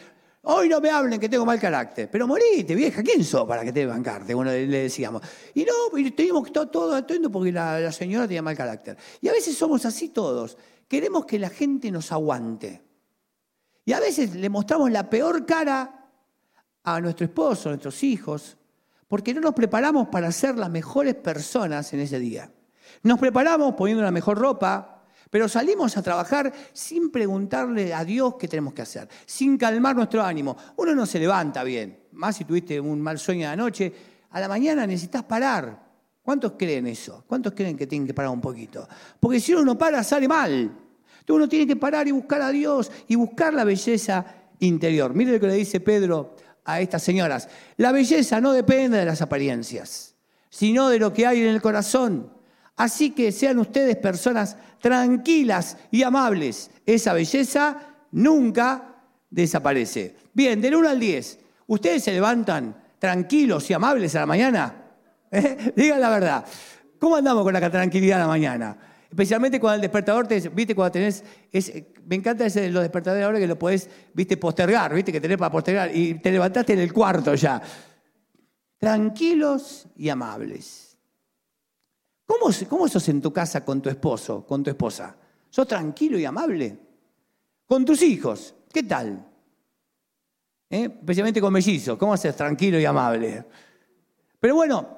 hoy 0.44 0.70
no 0.70 0.80
me 0.80 0.90
hablen 0.90 1.20
que 1.20 1.28
tengo 1.28 1.46
mal 1.46 1.60
carácter. 1.60 2.10
Pero 2.10 2.28
morite, 2.28 2.76
vieja, 2.76 3.04
¿quién 3.04 3.26
sos 3.26 3.46
para 3.46 3.66
que 3.66 3.74
te 3.74 3.86
bancarte? 3.86 4.34
Bueno, 4.36 4.52
le 4.52 4.68
decíamos. 4.68 5.22
Y 5.54 5.66
no, 5.66 5.98
y 5.98 6.12
teníamos 6.12 6.44
que 6.44 6.52
estar 6.52 6.72
todo 6.72 6.96
atento 6.96 7.30
porque 7.30 7.52
la, 7.52 7.78
la 7.78 7.92
señora 7.92 8.26
tenía 8.26 8.42
mal 8.42 8.56
carácter. 8.56 8.96
Y 9.20 9.28
a 9.28 9.34
veces 9.34 9.58
somos 9.58 9.86
así 9.86 10.08
todos. 10.08 10.58
Queremos 10.88 11.26
que 11.26 11.38
la 11.38 11.50
gente 11.50 11.92
nos 11.92 12.14
aguante. 12.14 12.87
Y 13.88 13.94
a 13.94 14.02
veces 14.02 14.36
le 14.36 14.50
mostramos 14.50 14.92
la 14.92 15.10
peor 15.10 15.46
cara 15.46 16.10
a 16.84 17.00
nuestro 17.00 17.26
esposo, 17.26 17.70
a 17.70 17.72
nuestros 17.72 18.04
hijos, 18.04 18.58
porque 19.08 19.34
no 19.34 19.40
nos 19.40 19.54
preparamos 19.54 20.10
para 20.10 20.30
ser 20.34 20.58
las 20.58 20.70
mejores 20.70 21.16
personas 21.16 21.94
en 21.94 22.02
ese 22.02 22.20
día. 22.20 22.52
Nos 23.04 23.18
preparamos 23.18 23.76
poniendo 23.76 24.04
la 24.04 24.12
mejor 24.12 24.40
ropa, 24.40 25.06
pero 25.30 25.48
salimos 25.48 25.96
a 25.96 26.02
trabajar 26.02 26.52
sin 26.74 27.12
preguntarle 27.12 27.94
a 27.94 28.04
Dios 28.04 28.36
qué 28.38 28.50
tenemos 28.50 28.74
que 28.74 28.82
hacer, 28.82 29.08
sin 29.26 29.58
calmar 29.58 29.96
nuestro 29.96 30.22
ánimo. 30.22 30.58
Uno 30.76 30.94
no 30.94 31.06
se 31.06 31.18
levanta 31.18 31.64
bien, 31.64 32.08
más 32.12 32.36
si 32.36 32.44
tuviste 32.44 32.82
un 32.82 33.00
mal 33.00 33.18
sueño 33.18 33.50
de 33.50 33.56
la 33.56 33.64
noche, 33.64 33.94
a 34.32 34.42
la 34.42 34.50
mañana 34.50 34.86
necesitas 34.86 35.24
parar. 35.24 35.88
¿Cuántos 36.22 36.56
creen 36.58 36.88
eso? 36.88 37.24
¿Cuántos 37.26 37.54
creen 37.54 37.78
que 37.78 37.88
tienen 37.88 38.06
que 38.06 38.14
parar 38.14 38.32
un 38.32 38.42
poquito? 38.42 38.86
Porque 39.18 39.40
si 39.40 39.54
uno 39.54 39.64
no 39.64 39.78
para, 39.78 40.04
sale 40.04 40.28
mal 40.28 40.87
uno 41.36 41.50
tiene 41.50 41.68
que 41.68 41.76
parar 41.76 42.08
y 42.08 42.12
buscar 42.12 42.42
a 42.42 42.50
Dios 42.50 42.92
y 43.08 43.16
buscar 43.16 43.54
la 43.54 43.64
belleza 43.64 44.26
interior. 44.60 45.14
Mire 45.14 45.34
lo 45.34 45.40
que 45.40 45.48
le 45.48 45.56
dice 45.56 45.80
Pedro 45.80 46.36
a 46.64 46.82
estas 46.82 47.04
señoras. 47.04 47.50
La 47.78 47.92
belleza 47.92 48.40
no 48.42 48.54
depende 48.54 48.98
de 48.98 49.06
las 49.06 49.22
apariencias, 49.22 50.16
sino 50.50 50.90
de 50.90 51.00
lo 51.00 51.14
que 51.14 51.26
hay 51.26 51.42
en 51.42 51.48
el 51.48 51.62
corazón. 51.62 52.32
Así 52.76 53.12
que 53.12 53.32
sean 53.32 53.60
ustedes 53.60 53.98
personas 53.98 54.56
tranquilas 54.80 55.78
y 55.92 56.04
amables. 56.04 56.70
Esa 56.86 57.14
belleza 57.14 57.78
nunca 58.12 58.96
desaparece. 59.30 60.16
Bien, 60.34 60.62
del 60.62 60.76
1 60.76 60.90
al 60.90 61.00
10, 61.00 61.40
¿ustedes 61.68 62.04
se 62.04 62.12
levantan 62.12 62.76
tranquilos 63.00 63.70
y 63.70 63.74
amables 63.74 64.16
a 64.16 64.22
la 64.22 64.26
mañana? 64.26 64.76
Digan 65.76 66.00
la 66.00 66.10
verdad. 66.10 66.46
¿Cómo 67.00 67.16
andamos 67.16 67.44
con 67.44 67.54
la 67.54 67.70
tranquilidad 67.70 68.20
a 68.20 68.24
la 68.24 68.28
mañana? 68.28 68.78
Especialmente 69.10 69.60
cuando 69.60 69.76
el 69.76 69.82
despertador 69.82 70.28
te 70.28 70.50
viste, 70.50 70.76
cuando 70.76 70.92
tenés, 70.92 71.24
me 72.06 72.16
encanta 72.16 72.44
los 72.44 72.54
despertadores 72.82 73.26
ahora 73.26 73.40
que 73.40 73.48
lo 73.48 73.58
podés, 73.58 73.90
viste, 74.14 74.38
postergar, 74.38 74.94
viste, 74.94 75.12
que 75.12 75.22
tenés 75.22 75.38
para 75.38 75.52
postergar, 75.52 75.96
y 75.96 76.16
te 76.16 76.32
levantaste 76.32 76.74
en 76.74 76.80
el 76.80 76.92
cuarto 76.92 77.34
ya. 77.36 77.62
Tranquilos 78.78 79.88
y 79.96 80.10
amables. 80.10 80.98
¿Cómo, 82.26 82.52
¿Cómo 82.68 82.88
sos 82.90 83.08
en 83.08 83.22
tu 83.22 83.32
casa 83.32 83.64
con 83.64 83.82
tu 83.82 83.90
esposo, 83.90 84.46
con 84.46 84.62
tu 84.62 84.70
esposa? 84.70 85.16
¿Sos 85.50 85.68
tranquilo 85.68 86.20
y 86.20 86.26
amable? 86.26 86.78
Con 87.66 87.86
tus 87.86 88.02
hijos, 88.02 88.54
¿qué 88.72 88.84
tal? 88.84 89.26
¿Eh? 90.70 90.84
Especialmente 90.84 91.40
con 91.40 91.54
mellizos, 91.54 91.98
¿cómo 91.98 92.14
haces 92.14 92.36
tranquilo 92.36 92.78
y 92.78 92.84
amable? 92.84 93.46
Pero 94.40 94.56
bueno, 94.56 94.98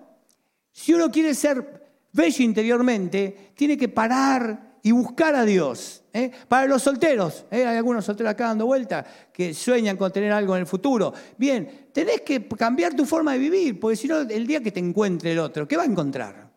si 0.71 0.93
uno 0.93 1.11
quiere 1.11 1.35
ser 1.35 1.78
bello 2.11 2.43
interiormente, 2.43 3.51
tiene 3.55 3.77
que 3.77 3.89
parar 3.89 4.77
y 4.81 4.91
buscar 4.91 5.35
a 5.35 5.45
Dios. 5.45 6.03
¿eh? 6.13 6.31
Para 6.47 6.67
los 6.67 6.81
solteros, 6.81 7.45
¿eh? 7.51 7.65
hay 7.65 7.77
algunos 7.77 8.05
solteros 8.05 8.31
acá 8.31 8.47
dando 8.47 8.65
vuelta 8.65 9.05
que 9.31 9.53
sueñan 9.53 9.97
con 9.97 10.11
tener 10.11 10.31
algo 10.31 10.55
en 10.55 10.61
el 10.61 10.67
futuro. 10.67 11.13
Bien, 11.37 11.89
tenés 11.93 12.21
que 12.21 12.47
cambiar 12.47 12.93
tu 12.95 13.05
forma 13.05 13.33
de 13.33 13.39
vivir, 13.39 13.79
porque 13.79 13.95
si 13.95 14.07
no, 14.07 14.19
el 14.19 14.47
día 14.47 14.61
que 14.61 14.71
te 14.71 14.79
encuentre 14.79 15.31
el 15.31 15.39
otro, 15.39 15.67
¿qué 15.67 15.77
va 15.77 15.83
a 15.83 15.87
encontrar? 15.87 16.49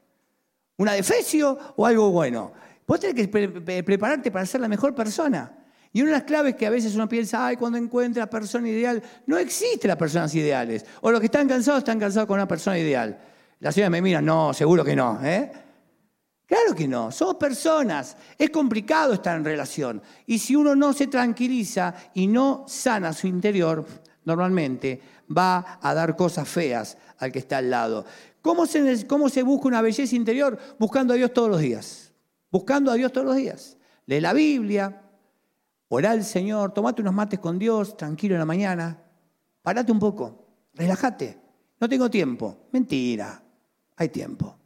¿Una 0.76 0.92
defecio 0.92 1.58
o 1.76 1.86
algo 1.86 2.10
bueno? 2.10 2.52
Vos 2.86 3.00
tenés 3.00 3.14
que 3.14 3.28
prepararte 3.82 4.30
para 4.30 4.44
ser 4.46 4.60
la 4.60 4.68
mejor 4.68 4.94
persona. 4.94 5.58
Y 5.92 6.00
una 6.00 6.12
de 6.12 6.16
las 6.16 6.24
claves 6.24 6.56
que 6.56 6.66
a 6.66 6.70
veces 6.70 6.94
uno 6.94 7.08
piensa, 7.08 7.46
ay, 7.46 7.56
cuando 7.56 7.76
encuentre 7.76 8.20
la 8.20 8.30
persona 8.30 8.68
ideal, 8.68 9.02
no 9.26 9.36
existe 9.36 9.86
las 9.86 9.98
personas 9.98 10.34
ideales. 10.34 10.86
O 11.02 11.10
los 11.10 11.20
que 11.20 11.26
están 11.26 11.46
cansados 11.46 11.80
están 11.80 12.00
cansados 12.00 12.26
con 12.26 12.36
una 12.36 12.48
persona 12.48 12.78
ideal. 12.78 13.18
La 13.62 13.70
señora 13.70 13.90
me 13.90 14.02
mira, 14.02 14.20
no, 14.20 14.52
seguro 14.52 14.84
que 14.84 14.96
no. 14.96 15.20
¿eh? 15.22 15.52
Claro 16.44 16.74
que 16.74 16.88
no, 16.88 17.12
somos 17.12 17.36
personas. 17.36 18.16
Es 18.36 18.50
complicado 18.50 19.12
estar 19.12 19.36
en 19.36 19.44
relación. 19.44 20.02
Y 20.26 20.40
si 20.40 20.56
uno 20.56 20.74
no 20.74 20.92
se 20.92 21.06
tranquiliza 21.06 21.94
y 22.12 22.26
no 22.26 22.64
sana 22.66 23.12
su 23.12 23.28
interior, 23.28 23.86
normalmente 24.24 25.00
va 25.34 25.78
a 25.80 25.94
dar 25.94 26.16
cosas 26.16 26.48
feas 26.48 26.98
al 27.18 27.30
que 27.30 27.38
está 27.38 27.58
al 27.58 27.70
lado. 27.70 28.04
¿Cómo 28.40 28.66
se, 28.66 29.06
cómo 29.06 29.28
se 29.28 29.44
busca 29.44 29.68
una 29.68 29.80
belleza 29.80 30.16
interior? 30.16 30.58
Buscando 30.80 31.14
a 31.14 31.16
Dios 31.16 31.32
todos 31.32 31.48
los 31.48 31.60
días. 31.60 32.12
Buscando 32.50 32.90
a 32.90 32.94
Dios 32.94 33.12
todos 33.12 33.28
los 33.28 33.36
días. 33.36 33.76
Lee 34.06 34.20
la 34.20 34.32
Biblia, 34.32 35.02
orá 35.86 36.10
al 36.10 36.24
Señor, 36.24 36.74
tomate 36.74 37.00
unos 37.00 37.14
mates 37.14 37.38
con 37.38 37.60
Dios, 37.60 37.96
tranquilo 37.96 38.34
en 38.34 38.40
la 38.40 38.44
mañana. 38.44 38.98
Parate 39.62 39.92
un 39.92 40.00
poco, 40.00 40.48
relájate. 40.74 41.38
No 41.78 41.88
tengo 41.88 42.10
tiempo. 42.10 42.68
Mentira, 42.72 43.41
hay 44.02 44.08
tiempo. 44.10 44.56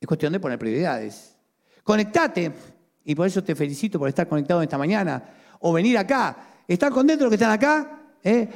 Es 0.00 0.06
cuestión 0.06 0.32
de 0.32 0.40
poner 0.40 0.58
prioridades. 0.58 1.36
Conectate, 1.82 2.52
y 3.04 3.14
por 3.14 3.26
eso 3.26 3.42
te 3.42 3.54
felicito 3.54 3.98
por 3.98 4.08
estar 4.08 4.28
conectado 4.28 4.62
esta 4.62 4.78
mañana, 4.78 5.22
o 5.60 5.72
venir 5.72 5.96
acá. 5.96 6.62
¿Están 6.66 6.92
contentos 6.92 7.24
los 7.24 7.30
que 7.30 7.36
están 7.36 7.52
acá? 7.52 8.02
¿Eh? 8.22 8.48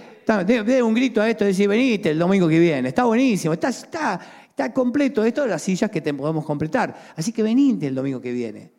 De, 0.47 0.83
un 0.83 0.95
grito 0.95 1.21
a 1.21 1.29
esto, 1.29 1.45
decir, 1.45 1.69
venite 1.69 2.11
el 2.11 2.19
domingo 2.19 2.49
que 2.49 2.59
viene. 2.59 2.89
Está 2.89 3.05
buenísimo, 3.05 3.55
está, 3.55 3.69
está, 3.69 4.21
está 4.49 4.73
completo. 4.73 5.25
Esto 5.25 5.43
de 5.43 5.49
las 5.49 5.63
sillas 5.63 5.91
que 5.91 6.01
te 6.01 6.13
podemos 6.13 6.45
completar. 6.45 7.13
Así 7.17 7.33
que 7.33 7.43
venite 7.43 7.87
el 7.87 7.95
domingo 7.95 8.21
que 8.21 8.33
viene. 8.33 8.73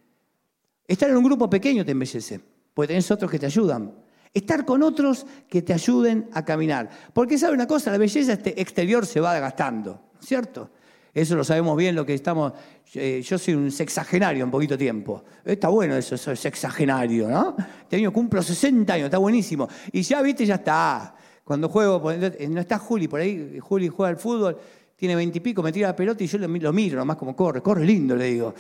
Estar 0.86 1.10
en 1.10 1.16
un 1.16 1.24
grupo 1.24 1.50
pequeño 1.50 1.86
te 1.86 1.92
embellece, 1.92 2.42
porque 2.74 2.90
tenés 2.90 3.10
otros 3.10 3.32
que 3.32 3.40
te 3.40 3.46
ayudan. 3.46 3.94
Estar 4.34 4.66
con 4.66 4.84
otros 4.84 5.26
que 5.48 5.62
te 5.62 5.74
ayuden 5.74 6.30
a 6.34 6.44
caminar. 6.44 6.90
Porque 7.14 7.38
sabe 7.38 7.54
una 7.54 7.68
cosa, 7.68 7.92
la 7.92 7.98
belleza 7.98 8.34
este 8.34 8.60
exterior 8.62 9.06
se 9.06 9.20
va 9.20 9.38
gastando, 9.40 10.12
¿cierto? 10.20 10.70
Eso 11.14 11.36
lo 11.36 11.44
sabemos 11.44 11.76
bien, 11.76 11.96
lo 11.96 12.06
que 12.06 12.14
estamos. 12.14 12.54
Eh, 12.94 13.22
yo 13.22 13.38
soy 13.38 13.54
un 13.54 13.70
sexagenario 13.70 14.44
en 14.44 14.52
poquito 14.52 14.78
tiempo. 14.78 15.24
Está 15.44 15.68
bueno 15.68 15.96
eso, 15.96 16.16
es 16.16 16.40
sexagenario, 16.40 17.28
¿no? 17.28 17.56
Este 17.82 17.98
año 17.98 18.14
cumplo 18.14 18.42
60 18.42 18.94
años, 18.94 19.06
está 19.06 19.18
buenísimo. 19.18 19.68
Y 19.92 20.02
ya, 20.04 20.22
viste, 20.22 20.46
ya 20.46 20.56
está. 20.56 21.14
Cuando 21.44 21.68
juego, 21.68 22.02
no 22.50 22.62
está 22.62 22.78
Juli 22.78 23.10
por 23.10 23.20
ahí, 23.20 23.60
Juli 23.60 23.90
juega 23.90 24.10
al 24.10 24.18
fútbol, 24.18 24.58
tiene 24.96 25.16
veintipico, 25.16 25.62
me 25.62 25.72
tira 25.72 25.90
la 25.90 25.96
pelota 25.96 26.24
y 26.24 26.28
yo 26.28 26.38
lo, 26.38 26.48
miro 26.48 26.98
nomás 26.98 27.18
como 27.18 27.36
corre, 27.36 27.62
corre 27.62 27.84
lindo, 27.84 28.16
le 28.16 28.26
digo. 28.26 28.54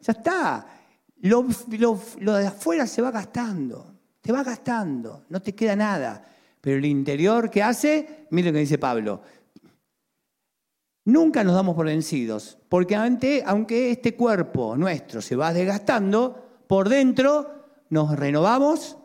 Ya 0.00 0.12
está. 0.12 0.66
Lo, 1.20 1.46
lo 2.20 2.36
de 2.36 2.46
afuera 2.46 2.86
se 2.86 3.02
va 3.02 3.10
gastando, 3.10 3.94
te 4.22 4.32
va 4.32 4.42
gastando, 4.42 5.24
no 5.28 5.42
te 5.42 5.54
queda 5.54 5.76
nada. 5.76 6.24
Pero 6.60 6.78
el 6.78 6.86
interior, 6.86 7.50
¿qué 7.50 7.62
hace? 7.62 8.26
Mire 8.30 8.48
lo 8.48 8.54
que 8.54 8.60
dice 8.60 8.78
Pablo 8.78 9.20
Nunca 11.08 11.42
nos 11.42 11.54
damos 11.54 11.74
por 11.74 11.86
vencidos, 11.86 12.58
porque 12.68 12.94
aunque 12.94 13.90
este 13.90 14.14
cuerpo 14.14 14.76
nuestro 14.76 15.22
se 15.22 15.36
va 15.36 15.54
desgastando, 15.54 16.64
por 16.66 16.90
dentro 16.90 17.64
nos 17.88 18.14
renovamos 18.14 18.98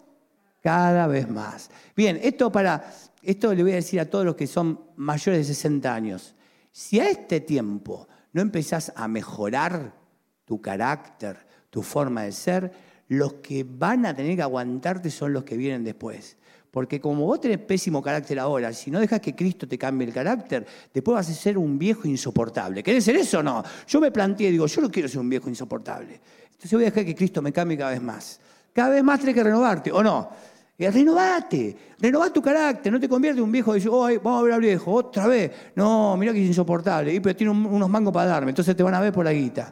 cada 0.62 1.08
vez 1.08 1.30
más. 1.30 1.72
Bien, 1.96 2.20
esto 2.22 2.52
para 2.52 2.92
esto 3.22 3.54
le 3.54 3.64
voy 3.64 3.72
a 3.72 3.76
decir 3.76 4.02
a 4.02 4.10
todos 4.10 4.26
los 4.26 4.36
que 4.36 4.48
son 4.48 4.82
mayores 4.98 5.48
de 5.48 5.54
60 5.54 5.96
años. 5.96 6.36
Si 6.74 7.00
a 7.00 7.10
este 7.10 7.40
tiempo 7.40 8.10
no 8.34 8.42
empezás 8.42 8.92
a 8.98 9.08
mejorar 9.08 9.96
tu 10.44 10.62
carácter, 10.62 11.38
tu 11.70 11.84
forma 11.84 12.24
de 12.24 12.34
ser, 12.34 12.74
los 13.08 13.36
que 13.36 13.64
van 13.64 14.06
a 14.06 14.14
tener 14.14 14.36
que 14.36 14.42
aguantarte 14.42 15.10
son 15.10 15.32
los 15.32 15.46
que 15.46 15.56
vienen 15.56 15.86
después. 15.86 16.36
Porque 16.74 17.00
como 17.00 17.28
vos 17.28 17.40
tenés 17.40 17.60
pésimo 17.60 18.02
carácter 18.02 18.40
ahora, 18.40 18.74
si 18.74 18.90
no 18.90 19.00
dejas 19.00 19.20
que 19.20 19.36
Cristo 19.36 19.68
te 19.68 19.78
cambie 19.78 20.08
el 20.08 20.14
carácter, 20.14 20.66
después 20.92 21.14
vas 21.14 21.30
a 21.30 21.34
ser 21.34 21.56
un 21.56 21.78
viejo 21.78 22.08
insoportable. 22.08 22.82
¿Querés 22.82 23.04
ser 23.04 23.16
eso 23.16 23.38
o 23.38 23.44
no? 23.44 23.64
Yo 23.88 24.02
me 24.02 24.10
planteé, 24.10 24.50
digo, 24.50 24.66
yo 24.66 24.82
no 24.82 24.90
quiero 24.90 25.08
ser 25.08 25.20
un 25.20 25.30
viejo 25.30 25.50
insoportable. 25.50 26.20
Entonces 26.46 26.72
voy 26.72 26.82
a 26.82 26.86
dejar 26.86 27.06
que 27.06 27.14
Cristo 27.14 27.44
me 27.44 27.54
cambie 27.54 27.78
cada 27.78 27.92
vez 27.92 28.02
más. 28.02 28.40
Cada 28.74 28.90
vez 28.90 29.04
más 29.04 29.20
tenés 29.20 29.36
que 29.36 29.44
renovarte, 29.44 29.92
¿o 29.92 30.02
no? 30.02 30.30
Eh, 30.76 30.90
renovate, 30.90 31.78
renová 32.00 32.34
tu 32.34 32.42
carácter, 32.42 32.92
no 32.92 33.00
te 33.00 33.08
conviertes 33.08 33.38
en 33.38 33.44
un 33.44 33.52
viejo 33.52 33.74
y 33.74 33.76
dices, 33.76 33.92
oh, 33.94 34.08
vamos 34.24 34.40
a 34.40 34.44
ver 34.44 34.54
al 34.54 34.62
viejo, 34.62 34.94
otra 34.94 35.28
vez. 35.28 35.52
No, 35.76 36.18
mira 36.18 36.34
que 36.34 36.42
es 36.42 36.48
insoportable, 36.48 37.14
y, 37.14 37.20
pero 37.20 37.36
tiene 37.36 37.52
unos 37.52 37.88
mangos 37.88 38.12
para 38.12 38.32
darme, 38.32 38.50
entonces 38.50 38.76
te 38.76 38.82
van 38.82 38.96
a 38.96 39.00
ver 39.00 39.14
por 39.14 39.24
la 39.24 39.32
guita. 39.32 39.72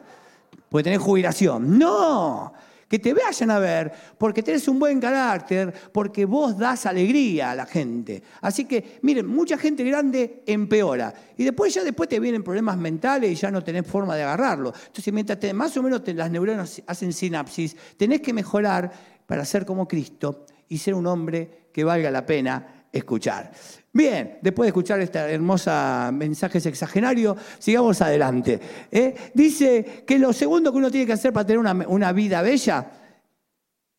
Porque 0.68 0.84
tenés 0.84 1.00
jubilación. 1.00 1.76
No, 1.76 2.52
que 2.92 2.98
te 2.98 3.14
vayan 3.14 3.50
a 3.50 3.58
ver 3.58 3.90
porque 4.18 4.42
tenés 4.42 4.68
un 4.68 4.78
buen 4.78 5.00
carácter, 5.00 5.72
porque 5.92 6.26
vos 6.26 6.58
das 6.58 6.84
alegría 6.84 7.52
a 7.52 7.54
la 7.54 7.64
gente. 7.64 8.22
Así 8.42 8.66
que, 8.66 8.98
miren, 9.00 9.26
mucha 9.26 9.56
gente 9.56 9.82
grande 9.82 10.42
empeora. 10.44 11.14
Y 11.38 11.44
después 11.44 11.72
ya 11.72 11.84
después 11.84 12.06
te 12.06 12.20
vienen 12.20 12.42
problemas 12.42 12.76
mentales 12.76 13.30
y 13.30 13.34
ya 13.34 13.50
no 13.50 13.64
tenés 13.64 13.86
forma 13.86 14.14
de 14.14 14.24
agarrarlo. 14.24 14.74
Entonces, 14.88 15.10
mientras 15.10 15.54
más 15.54 15.74
o 15.78 15.82
menos 15.82 16.02
las 16.06 16.30
neuronas 16.30 16.82
hacen 16.86 17.14
sinapsis, 17.14 17.74
tenés 17.96 18.20
que 18.20 18.34
mejorar 18.34 18.92
para 19.24 19.46
ser 19.46 19.64
como 19.64 19.88
Cristo 19.88 20.44
y 20.68 20.76
ser 20.76 20.92
un 20.92 21.06
hombre 21.06 21.68
que 21.72 21.84
valga 21.84 22.10
la 22.10 22.26
pena 22.26 22.88
escuchar. 22.92 23.52
Bien, 23.94 24.38
después 24.40 24.64
de 24.64 24.68
escuchar 24.68 25.00
este 25.00 25.18
hermoso 25.18 25.70
mensaje 26.12 26.60
sexagenario, 26.60 27.36
sigamos 27.58 28.00
adelante. 28.00 28.58
¿eh? 28.90 29.14
Dice 29.34 30.04
que 30.06 30.18
lo 30.18 30.32
segundo 30.32 30.72
que 30.72 30.78
uno 30.78 30.90
tiene 30.90 31.06
que 31.06 31.12
hacer 31.12 31.32
para 31.32 31.46
tener 31.46 31.58
una, 31.58 32.12
vida 32.12 32.40
bella 32.40 32.90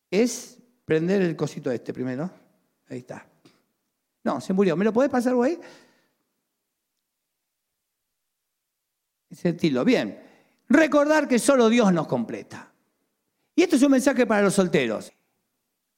es 0.10 0.58
prender 0.84 1.22
el 1.22 1.36
cosito 1.36 1.70
este 1.70 1.94
primero. 1.94 2.30
Ahí 2.90 3.00
está. 3.00 3.28
No, 4.24 4.42
se 4.42 4.54
murió. 4.54 4.76
¿Me 4.76 4.86
lo 4.86 4.92
podés 4.92 5.12
pasar, 5.12 5.36
güey? 5.36 5.60
Sentirlo. 9.30 9.86
Bien. 9.86 10.20
Recordar 10.70 11.28
que 11.28 11.38
solo 11.38 11.70
Dios 11.70 11.94
nos 11.94 12.08
completa. 12.08 12.72
Y 13.56 13.62
esto 13.62 13.76
es 13.76 13.84
un 13.84 13.92
mensaje 13.92 14.26
para 14.26 14.42
los 14.42 14.56
solteros. 14.56 15.14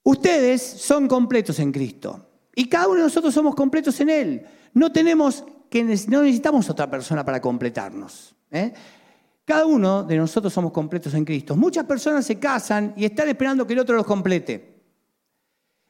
Ustedes 0.04 0.62
son 0.62 1.08
completos 1.08 1.60
en 1.60 1.72
Cristo. 1.72 2.35
Y 2.56 2.68
cada 2.68 2.88
uno 2.88 2.96
de 2.96 3.04
nosotros 3.04 3.34
somos 3.34 3.54
completos 3.54 4.00
en 4.00 4.10
Él. 4.10 4.46
No 4.74 4.92
tenemos 4.92 5.44
que 5.70 5.84
no 5.84 6.22
necesitamos 6.22 6.70
otra 6.70 6.90
persona 6.90 7.26
para 7.26 7.42
completarnos. 7.42 8.34
¿eh? 8.50 8.74
Cada 9.44 9.66
uno 9.66 10.04
de 10.04 10.18
nosotros 10.18 10.54
somos 10.54 10.72
completos 10.72 11.14
en 11.14 11.26
Cristo. 11.26 11.56
Muchas 11.56 11.86
personas 11.86 12.26
se 12.26 12.40
casan 12.40 12.94
y 12.96 13.06
están 13.06 13.28
esperando 13.28 13.68
que 13.68 13.74
el 13.74 13.80
otro 13.80 13.96
los 13.96 14.06
complete. 14.06 14.74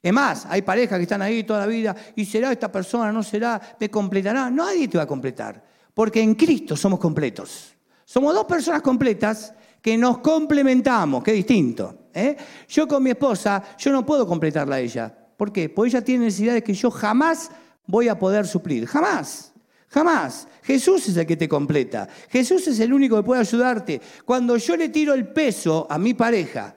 Es 0.01 0.13
más, 0.13 0.45
hay 0.47 0.61
parejas 0.61 0.97
que 0.97 1.03
están 1.03 1.21
ahí 1.21 1.43
toda 1.43 1.61
la 1.61 1.67
vida 1.67 1.95
y 2.15 2.25
será 2.25 2.51
esta 2.51 2.71
persona, 2.71 3.11
no 3.11 3.23
será, 3.23 3.59
me 3.79 3.89
completará. 3.89 4.49
Nadie 4.49 4.87
te 4.87 4.97
va 4.97 5.03
a 5.03 5.07
completar, 5.07 5.63
porque 5.93 6.21
en 6.21 6.35
Cristo 6.35 6.75
somos 6.75 6.99
completos. 6.99 7.73
Somos 8.03 8.33
dos 8.35 8.45
personas 8.45 8.81
completas 8.81 9.53
que 9.81 9.97
nos 9.97 10.19
complementamos, 10.19 11.23
que 11.23 11.31
distinto. 11.31 12.09
¿eh? 12.13 12.35
Yo 12.67 12.87
con 12.87 13.01
mi 13.01 13.11
esposa, 13.11 13.63
yo 13.77 13.91
no 13.91 14.05
puedo 14.05 14.27
completarla 14.27 14.75
a 14.75 14.79
ella, 14.79 15.24
¿Por 15.37 15.51
qué? 15.51 15.69
Porque 15.69 15.89
ella 15.89 16.03
tiene 16.03 16.25
necesidades 16.25 16.63
que 16.63 16.73
yo 16.73 16.89
jamás 16.91 17.51
voy 17.85 18.07
a 18.07 18.17
poder 18.17 18.47
suplir. 18.47 18.85
Jamás. 18.85 19.53
Jamás. 19.89 20.47
Jesús 20.63 21.07
es 21.07 21.17
el 21.17 21.25
que 21.25 21.37
te 21.37 21.47
completa. 21.47 22.07
Jesús 22.29 22.67
es 22.67 22.79
el 22.79 22.93
único 22.93 23.15
que 23.15 23.23
puede 23.23 23.41
ayudarte. 23.41 24.01
Cuando 24.25 24.57
yo 24.57 24.75
le 24.75 24.89
tiro 24.89 25.13
el 25.13 25.27
peso 25.27 25.87
a 25.89 25.97
mi 25.97 26.13
pareja, 26.13 26.75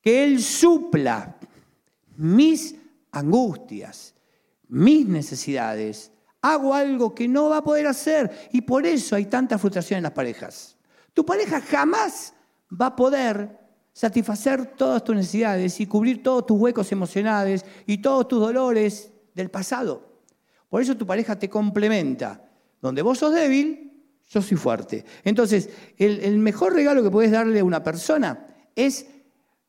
que 0.00 0.24
Él 0.24 0.42
supla 0.42 1.38
mis 2.16 2.74
angustias, 3.12 4.14
mis 4.68 5.06
necesidades, 5.06 6.12
hago 6.42 6.74
algo 6.74 7.14
que 7.14 7.28
no 7.28 7.48
va 7.48 7.58
a 7.58 7.64
poder 7.64 7.86
hacer. 7.86 8.48
Y 8.52 8.62
por 8.62 8.86
eso 8.86 9.16
hay 9.16 9.26
tanta 9.26 9.58
frustración 9.58 9.98
en 9.98 10.04
las 10.04 10.12
parejas. 10.12 10.76
Tu 11.14 11.24
pareja 11.24 11.60
jamás 11.60 12.34
va 12.70 12.86
a 12.86 12.96
poder 12.96 13.58
satisfacer 13.98 14.76
todas 14.76 15.02
tus 15.02 15.16
necesidades 15.16 15.80
y 15.80 15.86
cubrir 15.86 16.22
todos 16.22 16.46
tus 16.46 16.56
huecos 16.56 16.92
emocionales 16.92 17.64
y 17.84 17.98
todos 17.98 18.28
tus 18.28 18.38
dolores 18.38 19.10
del 19.34 19.50
pasado. 19.50 20.20
Por 20.68 20.80
eso 20.80 20.96
tu 20.96 21.04
pareja 21.04 21.36
te 21.36 21.50
complementa. 21.50 22.48
Donde 22.80 23.02
vos 23.02 23.18
sos 23.18 23.34
débil, 23.34 23.92
yo 24.28 24.40
soy 24.40 24.56
fuerte. 24.56 25.04
Entonces, 25.24 25.68
el, 25.96 26.38
mejor 26.38 26.74
regalo 26.74 27.02
que 27.02 27.10
puedes 27.10 27.32
darle 27.32 27.58
a 27.58 27.64
una 27.64 27.82
persona 27.82 28.46
es, 28.76 29.04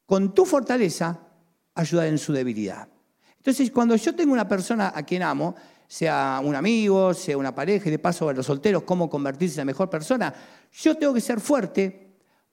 con 0.06 0.36
tu 0.36 0.46
fortaleza, 0.46 1.22
ayudar 1.74 2.06
en 2.06 2.20
su 2.20 2.32
debilidad. 2.32 2.88
Entonces, 3.36 3.72
cuando 3.72 3.96
yo 3.96 4.14
tengo 4.14 4.32
una 4.32 4.48
persona 4.48 4.94
a 4.94 5.02
quien 5.02 5.24
amo, 5.24 5.56
sea 5.88 6.40
un 6.44 6.54
amigo, 6.54 7.16
sea 7.16 7.36
una 7.36 7.56
pareja, 7.56 7.88
y 7.88 7.92
de 7.94 7.98
paso 7.98 8.30
a 8.30 8.34
los 8.34 8.46
solteros, 8.46 8.84
cómo 8.84 9.10
convertirse 9.10 9.56
en 9.56 9.62
la 9.62 9.72
mejor 9.72 9.90
persona, 9.90 10.32
yo 10.72 10.96
tengo 10.96 11.16
que 11.16 11.22
ser 11.22 11.40
fuerte 11.40 12.09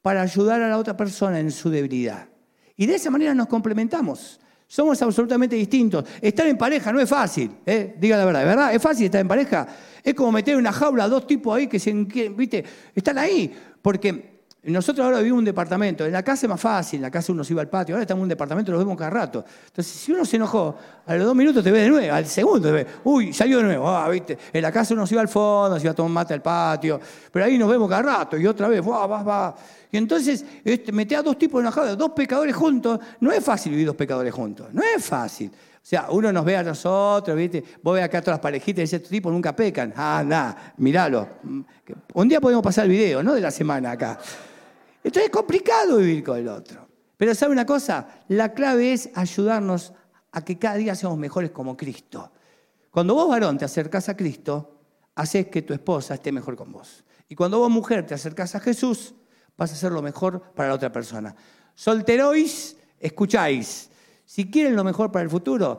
para 0.07 0.23
ayudar 0.23 0.63
a 0.63 0.69
la 0.69 0.79
otra 0.79 0.97
persona 0.97 1.41
en 1.41 1.51
su 1.51 1.69
debilidad. 1.69 2.29
Y 2.77 2.87
de 2.87 2.95
esa 2.95 3.11
manera 3.11 3.35
nos 3.35 3.49
complementamos. 3.49 4.39
Somos 4.69 5.03
absolutamente 5.03 5.57
distintos. 5.57 6.05
Estar 6.21 6.47
en 6.47 6.57
pareja 6.57 6.93
no 6.93 7.01
es 7.01 7.09
fácil, 7.11 7.51
¿eh? 7.67 7.97
diga 7.99 8.17
la 8.17 8.25
verdad, 8.25 8.45
¿verdad? 8.45 8.73
¿Es 8.73 8.81
fácil 8.81 9.07
estar 9.07 9.21
en 9.21 9.27
pareja? 9.27 9.67
Es 10.05 10.15
como 10.15 10.31
meter 10.31 10.55
en 10.55 10.61
una 10.61 10.71
jaula 10.71 11.03
a 11.03 11.09
dos 11.09 11.27
tipos 11.27 11.57
ahí 11.57 11.67
que 11.67 11.81
se, 11.81 11.93
¿viste? 11.93 12.65
están 12.95 13.19
ahí. 13.19 13.53
Porque 13.83 14.37
Nosotros 14.67 15.05
ahora 15.05 15.19
vivimos 15.19 15.37
en 15.37 15.41
un 15.41 15.45
departamento. 15.45 16.05
En 16.05 16.13
la 16.13 16.25
casa 16.25 16.47
es 16.47 16.51
más 16.51 16.61
fácil, 16.61 16.99
en 16.99 17.03
la 17.03 17.11
casa 17.11 17.33
uno 17.33 17.45
se 17.45 17.53
iba 17.53 17.63
al 17.63 17.69
patio. 17.69 17.95
Ahora 17.95 18.03
estamos 18.03 18.21
en 18.21 18.25
un 18.25 18.29
departamento, 18.29 18.73
lo 18.73 18.79
vemos 18.79 18.97
cada 18.97 19.11
rato. 19.11 19.45
Entonces, 19.67 19.93
si 19.93 20.11
uno 20.11 20.25
se 20.25 20.37
enojó, 20.37 20.77
a 21.07 21.15
los 21.15 21.25
dos 21.25 21.37
minutos 21.37 21.63
te 21.63 21.71
ve 21.71 21.83
de 21.83 21.89
nuevo, 21.89 22.13
al 22.13 22.27
segundo 22.27 22.69
te 22.69 22.73
ve, 22.73 22.87
uy, 23.05 23.33
salió 23.33 23.59
de 23.59 23.65
nuevo. 23.65 23.89
Ah, 23.89 24.09
¿viste? 24.09 24.37
En 24.53 24.63
la 24.63 24.73
casa 24.73 24.95
uno 24.95 25.07
se 25.07 25.15
iba 25.15 25.23
al 25.23 25.29
fondo, 25.29 25.79
se 25.79 25.85
iba 25.85 25.93
a 25.93 25.95
tomar 25.95 26.11
mate 26.11 26.35
al 26.35 26.43
patio. 26.43 27.01
Pero 27.31 27.45
ahí 27.45 27.57
nos 27.59 27.69
vemos 27.69 27.89
cada 27.89 28.03
rato 28.03 28.37
y 28.37 28.45
otra 28.45 28.67
vez, 28.67 28.83
va, 28.83 29.07
va, 29.07 29.23
va. 29.23 29.57
Y 29.91 29.97
entonces, 29.97 30.45
este, 30.65 30.93
meter 30.93 31.19
a 31.19 31.23
dos 31.23 31.39
tipos 31.39 31.61
enojados, 31.61 31.97
dos 31.97 32.11
pecadores 32.11 32.55
juntos. 32.55 32.99
No 33.21 33.33
es 33.33 33.45
fácil 33.45 33.73
vivir 33.73 33.87
dos 33.87 33.97
pecadores 33.97 34.33
juntos. 34.33 34.69
No 34.73 34.83
es 34.83 35.05
fácil. 35.05 35.51
O 35.51 35.89
sea, 35.89 36.09
uno 36.11 36.33
nos 36.33 36.45
ve 36.45 36.57
a 36.57 36.63
nosotros, 36.63 37.37
¿viste? 37.37 37.63
Vos 37.83 37.95
ves 37.95 38.03
acá 38.03 38.21
todas 38.21 38.35
las 38.35 38.41
parejitas 38.41 38.79
y 38.79 38.83
dices, 38.83 38.95
estos 38.95 39.11
tipos 39.11 39.33
nunca 39.33 39.55
pecan. 39.55 39.93
Ah, 39.97 40.25
nada, 40.27 40.75
míralo. 40.79 41.29
Un 42.15 42.29
día 42.29 42.41
podemos 42.41 42.65
pasar 42.65 42.87
el 42.87 42.91
video, 42.91 43.23
¿no? 43.23 43.35
De 43.35 43.41
la 43.41 43.53
semana 43.53 43.93
acá. 43.93 44.19
Entonces 45.05 45.27
es 45.27 45.31
complicado 45.31 45.99
vivir 45.99 46.25
con 46.25 46.39
el 46.39 46.49
otro. 46.49 46.89
Pero 47.17 47.35
¿sabe 47.35 47.53
una 47.53 47.65
cosa? 47.65 48.09
La 48.29 48.53
clave 48.53 48.93
es 48.93 49.11
ayudarnos 49.15 49.93
a 50.33 50.45
que 50.45 50.59
cada 50.59 50.75
día 50.75 50.95
seamos 50.97 51.19
mejores 51.19 51.53
como 51.53 51.77
Cristo. 51.77 52.33
Cuando 52.91 53.15
vos, 53.15 53.29
varón, 53.29 53.57
te 53.57 53.65
acercás 53.65 54.09
a 54.09 54.17
Cristo, 54.17 54.81
haces 55.15 55.47
que 55.47 55.63
tu 55.63 55.73
esposa 55.73 56.15
esté 56.15 56.33
mejor 56.33 56.57
con 56.57 56.73
vos. 56.73 57.05
Y 57.29 57.35
cuando 57.35 57.59
vos, 57.59 57.71
mujer, 57.71 58.05
te 58.07 58.15
acercás 58.15 58.55
a 58.55 58.61
Jesús, 58.61 59.15
vas 59.57 59.71
a 59.71 59.75
hacer 59.75 59.93
lo 59.93 60.03
mejor 60.03 60.41
para 60.55 60.71
la 60.71 60.75
otra 60.75 60.93
persona. 60.93 61.35
Solterois, 61.75 62.77
escucháis. 62.99 63.91
Si 64.25 64.51
quieren 64.51 64.75
lo 64.75 64.85
mejor 64.85 65.13
para 65.13 65.23
el 65.23 65.31
futuro, 65.31 65.79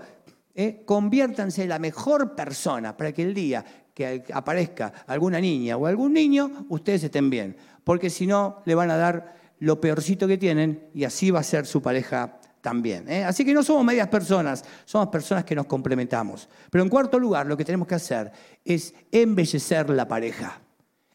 eh, 0.53 0.84
conviértanse 0.86 1.63
en 1.63 1.69
la 1.69 1.79
mejor 1.79 2.36
persona 2.36 2.96
para 2.96 3.12
que 3.12 3.24
el 3.24 3.34
día 3.34 3.63
que 3.93 4.24
aparezca 4.34 4.93
alguna 5.07 5.39
niña 5.39 5.75
o 5.75 5.88
algún 5.88 6.13
niño, 6.13 6.65
ustedes 6.69 7.03
estén 7.03 7.29
bien 7.29 7.55
porque 7.88 8.10
si 8.10 8.27
no 8.27 8.62
le 8.65 8.75
van 8.75 8.91
a 8.91 8.98
dar 8.98 9.38
lo 9.60 9.79
peorcito 9.79 10.27
que 10.27 10.38
tienen 10.38 10.89
y 10.93 11.05
así 11.05 11.31
va 11.31 11.39
a 11.39 11.43
ser 11.43 11.65
su 11.65 11.81
pareja 11.81 12.38
también. 12.60 13.10
¿eh? 13.10 13.24
Así 13.24 13.46
que 13.46 13.53
no 13.53 13.63
somos 13.63 13.86
medias 13.86 14.10
personas, 14.10 14.65
somos 14.84 15.07
personas 15.07 15.46
que 15.46 15.55
nos 15.55 15.67
complementamos. 15.67 16.50
Pero 16.69 16.84
en 16.84 16.89
cuarto 16.89 17.17
lugar, 17.17 17.46
lo 17.46 17.55
que 17.55 17.63
tenemos 17.63 17.88
que 17.88 17.96
hacer 17.96 18.29
es 18.65 18.93
embellecer 19.10 19.89
la 19.89 20.05
pareja. 20.05 20.60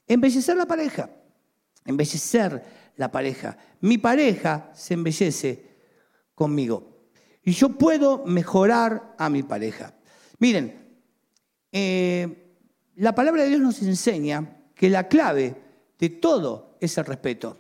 Embellecer 0.07 0.57
la 0.57 0.65
pareja. 0.65 1.11
Embellecer 1.85 2.63
la 2.97 3.11
pareja. 3.11 3.57
Mi 3.81 3.99
pareja 3.99 4.71
se 4.75 4.95
embellece 4.95 5.71
conmigo. 6.35 7.09
Y 7.43 7.53
yo 7.53 7.71
puedo 7.71 8.25
mejorar 8.25 9.15
a 9.19 9.29
mi 9.29 9.43
pareja. 9.43 9.95
Miren, 10.39 10.97
eh, 11.73 12.55
la 12.97 13.15
palabra 13.15 13.43
de 13.43 13.49
Dios 13.49 13.61
nos 13.61 13.83
enseña 13.83 14.59
que 14.75 14.91
la 14.91 15.09
clave 15.09 15.57
de 15.99 16.09
todo 16.11 16.77
ese 16.81 17.03
respeto. 17.03 17.57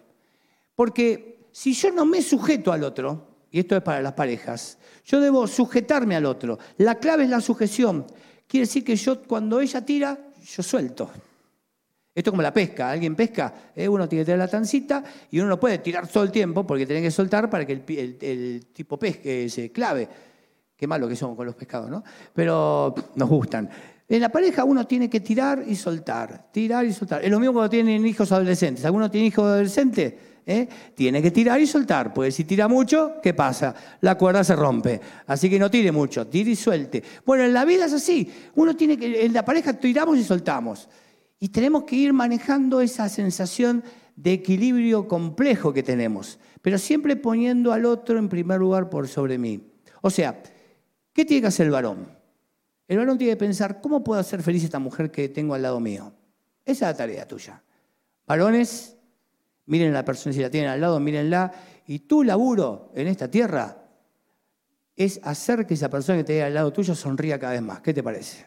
Porque 0.74 1.48
si 1.52 1.74
yo 1.74 1.90
no 1.90 2.06
me 2.06 2.22
sujeto 2.22 2.72
al 2.72 2.84
otro, 2.84 3.28
y 3.50 3.60
esto 3.60 3.76
es 3.76 3.82
para 3.82 4.00
las 4.00 4.14
parejas, 4.14 4.78
yo 5.04 5.20
debo 5.20 5.46
sujetarme 5.46 6.16
al 6.16 6.26
otro. 6.26 6.58
La 6.78 6.96
clave 6.96 7.24
es 7.24 7.30
la 7.30 7.40
sujeción. 7.40 8.06
Quiere 8.46 8.66
decir 8.66 8.84
que 8.84 8.96
yo 8.96 9.22
cuando 9.22 9.60
ella 9.60 9.84
tira, 9.84 10.18
yo 10.42 10.62
suelto. 10.62 11.10
Esto 12.14 12.28
es 12.28 12.32
como 12.32 12.42
la 12.42 12.52
pesca. 12.52 12.90
Alguien 12.90 13.16
pesca, 13.16 13.54
eh, 13.74 13.88
uno 13.88 14.06
tiene 14.08 14.22
que 14.22 14.26
tener 14.26 14.38
la 14.38 14.48
tancita 14.48 15.02
y 15.30 15.38
uno 15.38 15.48
no 15.48 15.60
puede 15.60 15.78
tirar 15.78 16.06
todo 16.06 16.24
el 16.24 16.30
tiempo 16.30 16.66
porque 16.66 16.84
tiene 16.84 17.00
que 17.00 17.10
soltar 17.10 17.48
para 17.48 17.64
que 17.64 17.72
el, 17.72 18.66
tipo 18.72 18.98
pesque 18.98 19.48
se 19.48 19.72
clave. 19.72 20.08
Qué 20.76 20.86
malo 20.86 21.08
que 21.08 21.16
somos 21.16 21.36
con 21.36 21.46
los 21.46 21.54
pescados, 21.54 21.88
¿no? 21.88 22.02
Pero 22.34 22.94
nos 23.14 23.28
gustan. 23.28 23.70
En 24.08 24.20
la 24.20 24.28
pareja 24.28 24.64
uno 24.64 24.86
tiene 24.86 25.08
que 25.08 25.20
tirar 25.20 25.64
y 25.66 25.74
soltar, 25.74 26.50
tirar 26.52 26.84
y 26.84 26.92
soltar. 26.92 27.24
Es 27.24 27.30
lo 27.30 27.38
mismo 27.40 27.54
cuando 27.54 27.70
tienen 27.70 28.04
hijos 28.06 28.30
adolescentes. 28.30 28.84
¿Alguno 28.84 29.10
tiene 29.10 29.28
hijos 29.28 29.44
adolescentes? 29.44 30.14
¿Eh? 30.44 30.68
Tiene 30.94 31.22
que 31.22 31.30
tirar 31.30 31.60
y 31.60 31.68
soltar, 31.68 32.12
porque 32.12 32.32
si 32.32 32.44
tira 32.44 32.66
mucho, 32.66 33.14
¿qué 33.22 33.32
pasa? 33.32 33.74
La 34.00 34.18
cuerda 34.18 34.42
se 34.42 34.56
rompe. 34.56 35.00
Así 35.28 35.48
que 35.48 35.58
no 35.58 35.70
tire 35.70 35.92
mucho, 35.92 36.26
tire 36.26 36.50
y 36.50 36.56
suelte. 36.56 37.02
Bueno, 37.24 37.44
en 37.44 37.54
la 37.54 37.64
vida 37.64 37.86
es 37.86 37.92
así. 37.92 38.30
Uno 38.56 38.76
tiene 38.76 38.98
que, 38.98 39.24
en 39.24 39.32
la 39.32 39.44
pareja 39.44 39.72
tiramos 39.72 40.18
y 40.18 40.24
soltamos. 40.24 40.88
Y 41.42 41.48
tenemos 41.48 41.82
que 41.82 41.96
ir 41.96 42.12
manejando 42.12 42.80
esa 42.80 43.08
sensación 43.08 43.82
de 44.14 44.32
equilibrio 44.32 45.08
complejo 45.08 45.72
que 45.72 45.82
tenemos, 45.82 46.38
pero 46.60 46.78
siempre 46.78 47.16
poniendo 47.16 47.72
al 47.72 47.84
otro 47.84 48.16
en 48.16 48.28
primer 48.28 48.60
lugar 48.60 48.88
por 48.88 49.08
sobre 49.08 49.38
mí. 49.38 49.60
O 50.02 50.08
sea, 50.08 50.40
¿qué 51.12 51.24
tiene 51.24 51.40
que 51.40 51.48
hacer 51.48 51.66
el 51.66 51.72
varón? 51.72 52.16
El 52.86 52.98
varón 52.98 53.18
tiene 53.18 53.32
que 53.32 53.38
pensar, 53.38 53.80
¿cómo 53.80 54.04
puedo 54.04 54.20
hacer 54.20 54.40
feliz 54.40 54.62
a 54.62 54.66
esta 54.66 54.78
mujer 54.78 55.10
que 55.10 55.28
tengo 55.30 55.54
al 55.54 55.62
lado 55.62 55.80
mío? 55.80 56.12
Esa 56.64 56.90
es 56.90 56.92
la 56.92 56.96
tarea 56.96 57.26
tuya. 57.26 57.60
Varones, 58.24 58.96
miren 59.66 59.90
a 59.90 59.94
la 59.94 60.04
persona, 60.04 60.32
si 60.32 60.42
la 60.42 60.48
tienen 60.48 60.70
al 60.70 60.80
lado, 60.80 61.00
mírenla. 61.00 61.52
Y 61.88 61.98
tu 61.98 62.22
laburo 62.22 62.92
en 62.94 63.08
esta 63.08 63.28
tierra 63.28 63.84
es 64.94 65.18
hacer 65.24 65.66
que 65.66 65.74
esa 65.74 65.90
persona 65.90 66.18
que 66.18 66.24
te 66.24 66.40
al 66.40 66.54
lado 66.54 66.72
tuyo 66.72 66.94
sonría 66.94 67.36
cada 67.40 67.54
vez 67.54 67.62
más. 67.62 67.80
¿Qué 67.80 67.92
te 67.92 68.04
parece? 68.04 68.46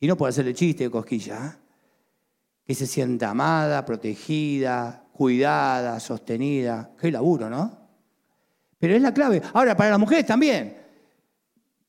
Y 0.00 0.06
no 0.06 0.16
puede 0.16 0.30
hacerle 0.30 0.54
chiste 0.54 0.84
de 0.84 0.90
cosquilla. 0.90 1.46
¿eh? 1.46 1.65
Que 2.66 2.74
se 2.74 2.86
sienta 2.86 3.30
amada, 3.30 3.84
protegida, 3.84 5.04
cuidada, 5.12 6.00
sostenida. 6.00 6.90
Qué 6.98 7.10
laburo, 7.10 7.48
¿no? 7.48 7.86
Pero 8.78 8.94
es 8.94 9.02
la 9.02 9.14
clave. 9.14 9.40
Ahora, 9.52 9.76
para 9.76 9.90
las 9.90 9.98
mujeres 9.98 10.26
también 10.26 10.76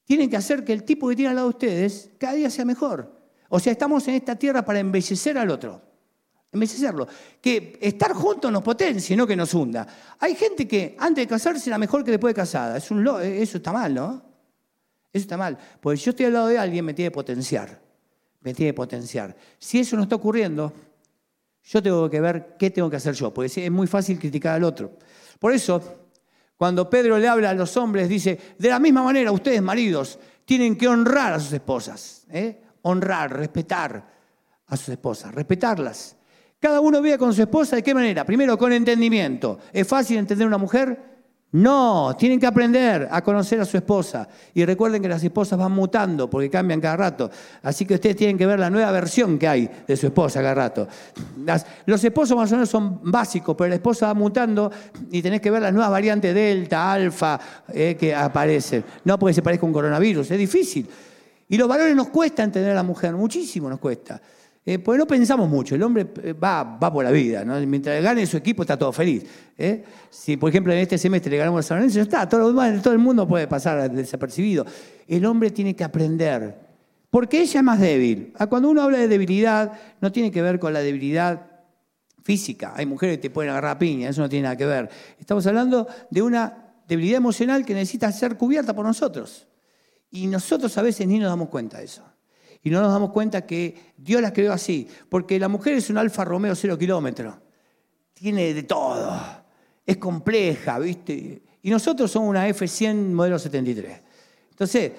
tienen 0.06 0.30
que 0.30 0.38
hacer 0.38 0.64
que 0.64 0.72
el 0.74 0.84
tipo 0.84 1.10
que 1.10 1.16
tiene 1.16 1.30
al 1.30 1.36
lado 1.36 1.50
de 1.50 1.56
ustedes 1.56 2.12
cada 2.18 2.34
día 2.34 2.50
sea 2.50 2.64
mejor. 2.64 3.18
O 3.50 3.60
sea, 3.60 3.72
estamos 3.72 4.08
en 4.08 4.16
esta 4.16 4.36
tierra 4.36 4.64
para 4.64 4.80
embellecer 4.80 5.38
al 5.38 5.50
otro. 5.50 5.82
Embellecerlo. 6.52 7.08
Que 7.42 7.78
estar 7.82 8.14
juntos 8.14 8.52
nos 8.52 8.64
potencie, 8.64 9.18
no 9.18 9.28
que 9.28 9.36
nos 9.36 9.54
hunda. 9.54 9.86
Hay 10.20 10.36
gente 10.36 10.68
que 10.68 10.96
antes 11.00 11.24
de 11.24 11.28
casarse 11.28 11.70
era 11.70 11.78
mejor 11.78 12.04
que 12.04 12.12
después 12.12 12.34
de 12.34 12.42
casada. 12.42 12.78
Es 12.78 12.90
un 12.90 13.06
eso 13.22 13.58
está 13.58 13.74
mal, 13.74 13.94
¿no? 13.94 14.22
Eso 15.12 15.24
está 15.24 15.38
mal. 15.38 15.58
Porque 15.82 15.98
si 15.98 16.06
yo 16.06 16.12
estoy 16.12 16.28
al 16.28 16.34
lado 16.34 16.48
de 16.48 16.58
alguien, 16.58 16.86
me 16.86 16.94
tiene 16.94 17.12
que 17.12 17.16
potenciar. 17.16 17.82
Me 18.42 18.54
tiene 18.54 18.72
que 18.72 18.76
potenciar. 18.76 19.36
Si 19.58 19.80
eso 19.80 19.96
no 19.96 20.04
está 20.04 20.16
ocurriendo, 20.16 20.72
yo 21.64 21.84
tengo 21.84 22.10
que 22.10 22.22
ver 22.22 22.56
qué 22.58 22.70
tengo 22.70 22.90
que 22.90 22.96
hacer 22.96 23.14
yo. 23.14 23.34
Porque 23.34 23.66
es 23.66 23.72
muy 23.72 23.88
fácil 23.88 24.20
criticar 24.20 24.56
al 24.56 24.64
otro. 24.64 24.98
Por 25.40 25.54
eso, 25.54 25.82
cuando 26.56 26.90
Pedro 26.90 27.18
le 27.18 27.28
habla 27.28 27.50
a 27.50 27.54
los 27.54 27.76
hombres, 27.78 28.08
dice, 28.10 28.40
de 28.58 28.70
la 28.70 28.80
misma 28.80 29.04
manera 29.04 29.32
ustedes 29.32 29.62
maridos 29.62 30.18
tienen 30.46 30.78
que 30.78 30.88
honrar 30.88 31.34
a 31.34 31.40
sus 31.40 31.54
esposas, 31.54 32.26
¿eh? 32.30 32.62
honrar, 32.84 33.36
respetar 33.36 34.08
a 34.66 34.78
sus 34.78 34.90
esposas, 34.90 35.34
respetarlas. 35.34 36.16
Cada 36.60 36.80
uno 36.80 37.02
vive 37.02 37.18
con 37.18 37.34
su 37.34 37.42
esposa 37.42 37.76
de 37.76 37.84
qué 37.84 37.94
manera? 37.94 38.26
Primero 38.26 38.58
con 38.58 38.72
entendimiento. 38.72 39.60
¿Es 39.72 39.88
fácil 39.88 40.18
entender 40.18 40.48
una 40.48 40.58
mujer? 40.58 41.17
No, 41.50 42.14
tienen 42.20 42.42
que 42.42 42.46
aprender 42.46 43.08
a 43.10 43.24
conocer 43.24 43.62
a 43.62 43.66
su 43.66 43.78
esposa. 43.78 44.28
Y 44.54 44.66
recuerden 44.66 45.02
que 45.02 45.08
las 45.08 45.24
esposas 45.24 45.58
van 45.58 45.72
mutando 45.72 46.30
porque 46.30 46.50
cambian 46.50 46.82
cada 46.82 46.98
rato. 46.98 47.32
Así 47.64 47.86
que 47.86 47.94
ustedes 47.94 48.18
tienen 48.18 48.38
que 48.38 48.46
ver 48.46 48.60
la 48.60 48.70
nueva 48.70 48.92
versión 48.92 49.40
que 49.40 49.48
hay 49.48 49.70
de 49.88 49.96
su 49.96 50.08
esposa 50.08 50.42
cada 50.42 50.56
rato. 50.56 50.88
los 51.86 52.04
esposos 52.04 52.36
más 52.36 52.52
o 52.52 52.56
menos 52.56 52.70
son 52.70 53.00
básicos, 53.02 53.56
pero 53.58 53.70
la 53.70 53.76
esposa 53.76 54.08
va 54.08 54.14
mutando 54.14 54.70
y 55.10 55.22
tenés 55.22 55.40
que 55.40 55.50
ver 55.50 55.62
las 55.62 55.72
nuevas 55.72 55.90
variantes 55.90 56.36
delta, 56.36 56.92
alfa, 56.92 57.40
eh, 57.74 57.96
que 57.98 58.14
aparecen. 58.14 58.84
No 59.06 59.18
porque 59.18 59.34
se 59.34 59.42
parezca 59.42 59.66
un 59.66 59.74
coronavirus, 59.74 60.30
es 60.32 60.38
difícil. 60.38 60.88
Y 61.48 61.58
los 61.58 61.70
valores 61.70 61.96
nos 61.96 62.10
cuesta 62.10 62.44
entender 62.44 62.72
a 62.72 62.76
la 62.76 62.84
mujer, 62.84 63.14
muchísimo 63.14 63.70
nos 63.70 63.80
cuesta. 63.80 64.22
Eh, 64.70 64.80
porque 64.80 64.98
no 64.98 65.08
pensamos 65.08 65.48
mucho, 65.48 65.76
el 65.76 65.84
hombre 65.84 66.08
eh, 66.22 66.34
va, 66.34 66.62
va 66.62 66.92
por 66.92 67.02
la 67.02 67.10
vida, 67.10 67.46
¿no? 67.46 67.58
mientras 67.66 68.04
gane 68.04 68.26
su 68.26 68.36
equipo 68.36 68.64
está 68.64 68.78
todo 68.78 68.92
feliz. 68.92 69.24
¿eh? 69.58 69.82
Si, 70.10 70.36
por 70.36 70.50
ejemplo, 70.50 70.74
en 70.74 70.80
este 70.80 70.98
semestre 70.98 71.32
le 71.32 71.38
ganamos 71.38 71.64
a 71.64 71.68
San 71.70 71.78
Lorenzo, 71.78 71.96
ya 71.96 72.02
está, 72.02 72.28
todo, 72.28 72.54
todo 72.82 72.92
el 72.92 73.00
mundo 73.00 73.26
puede 73.26 73.48
pasar 73.48 73.90
desapercibido. 73.90 74.66
El 75.08 75.26
hombre 75.26 75.52
tiene 75.52 75.74
que 75.74 75.86
aprender, 75.86 76.54
porque 77.10 77.40
ella 77.44 77.62
es 77.62 77.64
más 77.64 77.80
débil. 77.80 78.34
Ah, 78.38 78.48
cuando 78.48 78.70
uno 78.70 78.82
habla 78.82 78.98
de 78.98 79.08
debilidad, 79.08 79.72
no 80.02 80.12
tiene 80.12 80.32
que 80.32 80.42
ver 80.42 80.60
con 80.60 80.74
la 80.74 80.82
debilidad 80.82 81.48
física. 82.26 82.74
Hay 82.76 82.86
mujeres 82.86 83.20
que 83.20 83.22
te 83.22 83.30
pueden 83.30 83.52
agarrar 83.52 83.80
piña, 83.80 84.10
eso 84.10 84.20
no 84.20 84.28
tiene 84.28 84.44
nada 84.44 84.58
que 84.58 84.66
ver. 84.66 84.90
Estamos 85.18 85.48
hablando 85.48 85.88
de 86.12 86.22
una 86.22 86.74
debilidad 86.86 87.20
emocional 87.20 87.66
que 87.66 87.74
necesita 87.74 88.12
ser 88.12 88.36
cubierta 88.36 88.76
por 88.76 88.86
nosotros. 88.86 89.48
Y 90.12 90.28
nosotros 90.28 90.78
a 90.78 90.82
veces 90.82 91.08
ni 91.08 91.20
nos 91.20 91.30
damos 91.30 91.48
cuenta 91.48 91.78
de 91.78 91.86
eso 91.86 92.04
y 92.64 92.70
no 92.70 92.82
nos 92.82 92.92
damos 92.92 93.12
cuenta 93.12 93.46
que 93.46 93.94
Dios 93.98 94.22
las 94.22 94.32
creó 94.32 94.54
así, 94.54 94.88
porque 95.10 95.40
la 95.40 95.48
mujer 95.48 95.74
es 95.74 95.90
un 95.90 95.98
Alfa 95.98 96.26
Romeo 96.26 96.56
cero 96.56 96.78
kilómetros, 96.78 97.36
tiene 98.14 98.54
de 98.54 98.64
todo, 98.64 99.20
es 99.86 99.98
compleja, 99.98 100.80
¿viste? 100.80 101.42
Y 101.62 101.70
nosotros 101.70 102.10
somos 102.12 102.30
una 102.30 102.48
F100 102.50 103.12
modelo 103.12 103.38
73. 103.38 104.02
Entonces, 104.52 104.92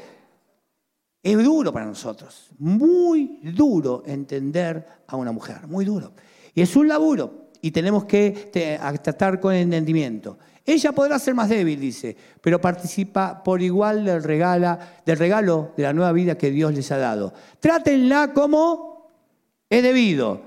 es 1.22 1.44
duro 1.44 1.72
para 1.72 1.86
nosotros, 1.86 2.50
muy 2.58 3.40
duro 3.42 4.02
entender 4.06 4.86
a 5.06 5.16
una 5.16 5.32
mujer, 5.32 5.66
muy 5.66 5.84
duro. 5.84 6.12
Y 6.54 6.62
es 6.62 6.74
un 6.76 6.88
laburo 6.88 7.48
y 7.60 7.70
tenemos 7.70 8.04
que 8.04 8.50
tratar 9.02 9.40
con 9.40 9.54
entendimiento. 9.54 10.38
Ella 10.68 10.92
podrá 10.92 11.18
ser 11.18 11.34
más 11.34 11.48
débil, 11.48 11.80
dice, 11.80 12.14
pero 12.42 12.60
participa 12.60 13.42
por 13.42 13.62
igual 13.62 14.04
del, 14.04 14.22
del 14.22 15.18
regalo 15.18 15.72
de 15.74 15.82
la 15.82 15.94
nueva 15.94 16.12
vida 16.12 16.36
que 16.36 16.50
Dios 16.50 16.74
les 16.74 16.92
ha 16.92 16.98
dado. 16.98 17.32
Trátenla 17.58 18.34
como 18.34 19.10
es 19.70 19.82
debido. 19.82 20.42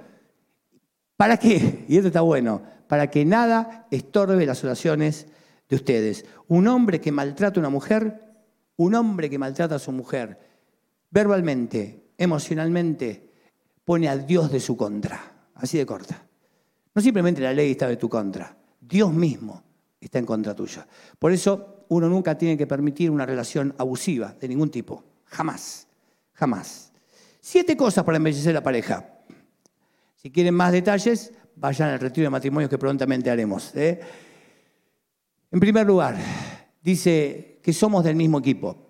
¿Para 1.17 1.37
qué? 1.37 1.85
Y 1.87 1.95
esto 1.95 2.09
está 2.09 2.21
bueno. 2.21 2.61
Para 2.87 3.09
que 3.09 3.25
nada 3.25 3.87
estorbe 3.89 4.45
las 4.45 4.63
oraciones 4.63 5.25
de 5.67 5.75
ustedes. 5.75 6.23
Un 6.47 6.67
hombre 6.67 7.01
que 7.01 7.11
maltrata 7.11 7.59
a 7.59 7.61
una 7.61 7.69
mujer, 7.69 8.21
un 8.75 8.93
hombre 8.93 9.27
que 9.27 9.39
maltrata 9.39 9.73
a 9.73 9.79
su 9.79 9.91
mujer, 9.91 10.37
verbalmente, 11.09 12.11
emocionalmente, 12.15 13.31
pone 13.83 14.07
a 14.07 14.17
Dios 14.17 14.51
de 14.51 14.59
su 14.59 14.77
contra. 14.77 15.49
Así 15.55 15.79
de 15.79 15.85
corta. 15.87 16.23
No 16.93 17.01
simplemente 17.01 17.41
la 17.41 17.53
ley 17.53 17.71
está 17.71 17.87
de 17.87 17.97
tu 17.97 18.07
contra, 18.07 18.55
Dios 18.79 19.11
mismo 19.11 19.70
está 20.05 20.19
en 20.19 20.25
contra 20.25 20.55
tuya. 20.55 20.87
Por 21.17 21.31
eso 21.31 21.85
uno 21.89 22.09
nunca 22.09 22.37
tiene 22.37 22.57
que 22.57 22.67
permitir 22.67 23.11
una 23.11 23.25
relación 23.25 23.73
abusiva 23.77 24.35
de 24.39 24.47
ningún 24.47 24.69
tipo. 24.69 25.03
Jamás. 25.25 25.87
Jamás. 26.33 26.91
Siete 27.39 27.77
cosas 27.77 28.03
para 28.03 28.17
embellecer 28.17 28.53
la 28.53 28.63
pareja. 28.63 29.19
Si 30.15 30.29
quieren 30.31 30.53
más 30.53 30.71
detalles, 30.71 31.33
vayan 31.55 31.89
al 31.89 31.99
retiro 31.99 32.25
de 32.25 32.29
matrimonios 32.29 32.69
que 32.69 32.77
prontamente 32.77 33.29
haremos. 33.29 33.75
¿eh? 33.75 33.99
En 35.51 35.59
primer 35.59 35.85
lugar, 35.85 36.17
dice 36.81 37.59
que 37.63 37.73
somos 37.73 38.03
del 38.03 38.15
mismo 38.15 38.39
equipo. 38.39 38.89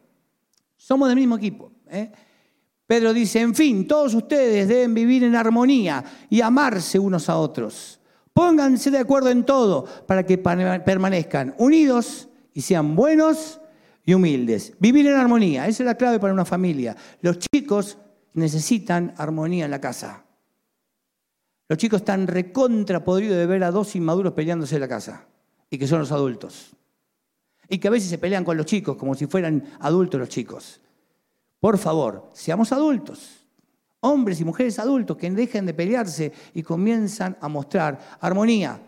Somos 0.76 1.08
del 1.10 1.17
mismo 1.17 1.38
equipo. 1.38 1.71
¿eh? 1.89 2.12
Pedro 2.86 3.13
dice, 3.13 3.39
en 3.39 3.56
fin, 3.56 3.88
todos 3.88 4.13
ustedes 4.13 4.67
deben 4.67 4.93
vivir 4.93 5.24
en 5.24 5.36
armonía 5.36 6.04
y 6.30 6.41
amarse 6.41 7.00
unos 7.00 7.30
a 7.30 7.38
otros. 7.38 8.01
Pónganse 8.34 8.91
de 8.91 9.00
acuerdo 9.00 9.30
en 9.30 9.44
todo 9.44 9.86
para 10.08 10.26
que 10.26 10.38
permanezcan 10.38 11.56
unidos 11.58 12.30
y 12.54 12.62
sean 12.62 12.96
buenos 12.96 13.60
y 14.06 14.13
humildes. 14.13 14.74
Vivir 14.80 15.08
en 15.08 15.15
armonía, 15.15 15.67
esa 15.67 15.84
es 15.84 15.88
la 15.88 15.96
clave 15.96 16.20
para 16.20 16.34
una 16.34 16.46
familia. 16.46 16.96
Los 17.22 17.39
chicos 17.39 17.98
necesitan 18.34 19.13
armonía 19.17 19.65
en 19.65 19.72
la 19.72 19.82
casa. 19.82 20.24
Los 21.67 21.78
chicos 21.78 22.02
están 22.02 22.28
recontra 22.28 23.04
podridos 23.04 23.38
de 23.38 23.46
ver 23.46 23.63
a 23.63 23.72
dos 23.72 23.96
inmaduros 23.96 24.34
peleándose 24.34 24.76
en 24.76 24.82
la 24.82 24.88
casa 24.88 25.26
y 25.70 25.78
que 25.78 25.88
son 25.88 26.00
los 26.00 26.12
adultos. 26.12 26.76
Y 27.70 27.80
que 27.80 27.88
a 27.88 27.91
veces 27.91 28.10
se 28.10 28.17
pelean 28.17 28.44
con 28.44 28.58
los 28.58 28.65
chicos 28.65 28.98
como 28.98 29.15
si 29.15 29.28
fueran 29.28 29.63
adultos 29.80 30.20
los 30.20 30.30
chicos. 30.30 30.82
Por 31.60 31.78
favor, 31.78 32.30
seamos 32.34 32.72
adultos. 32.72 33.41
Hombres 34.02 34.40
y 34.42 34.46
mujeres 34.46 34.80
adultos 34.80 35.16
que 35.16 35.30
dejen 35.30 35.66
de 35.66 35.74
pelearse 35.74 36.32
y 36.54 36.64
comienzan 36.64 37.38
a 37.40 37.48
mostrar 37.48 38.18
armonía, 38.20 38.82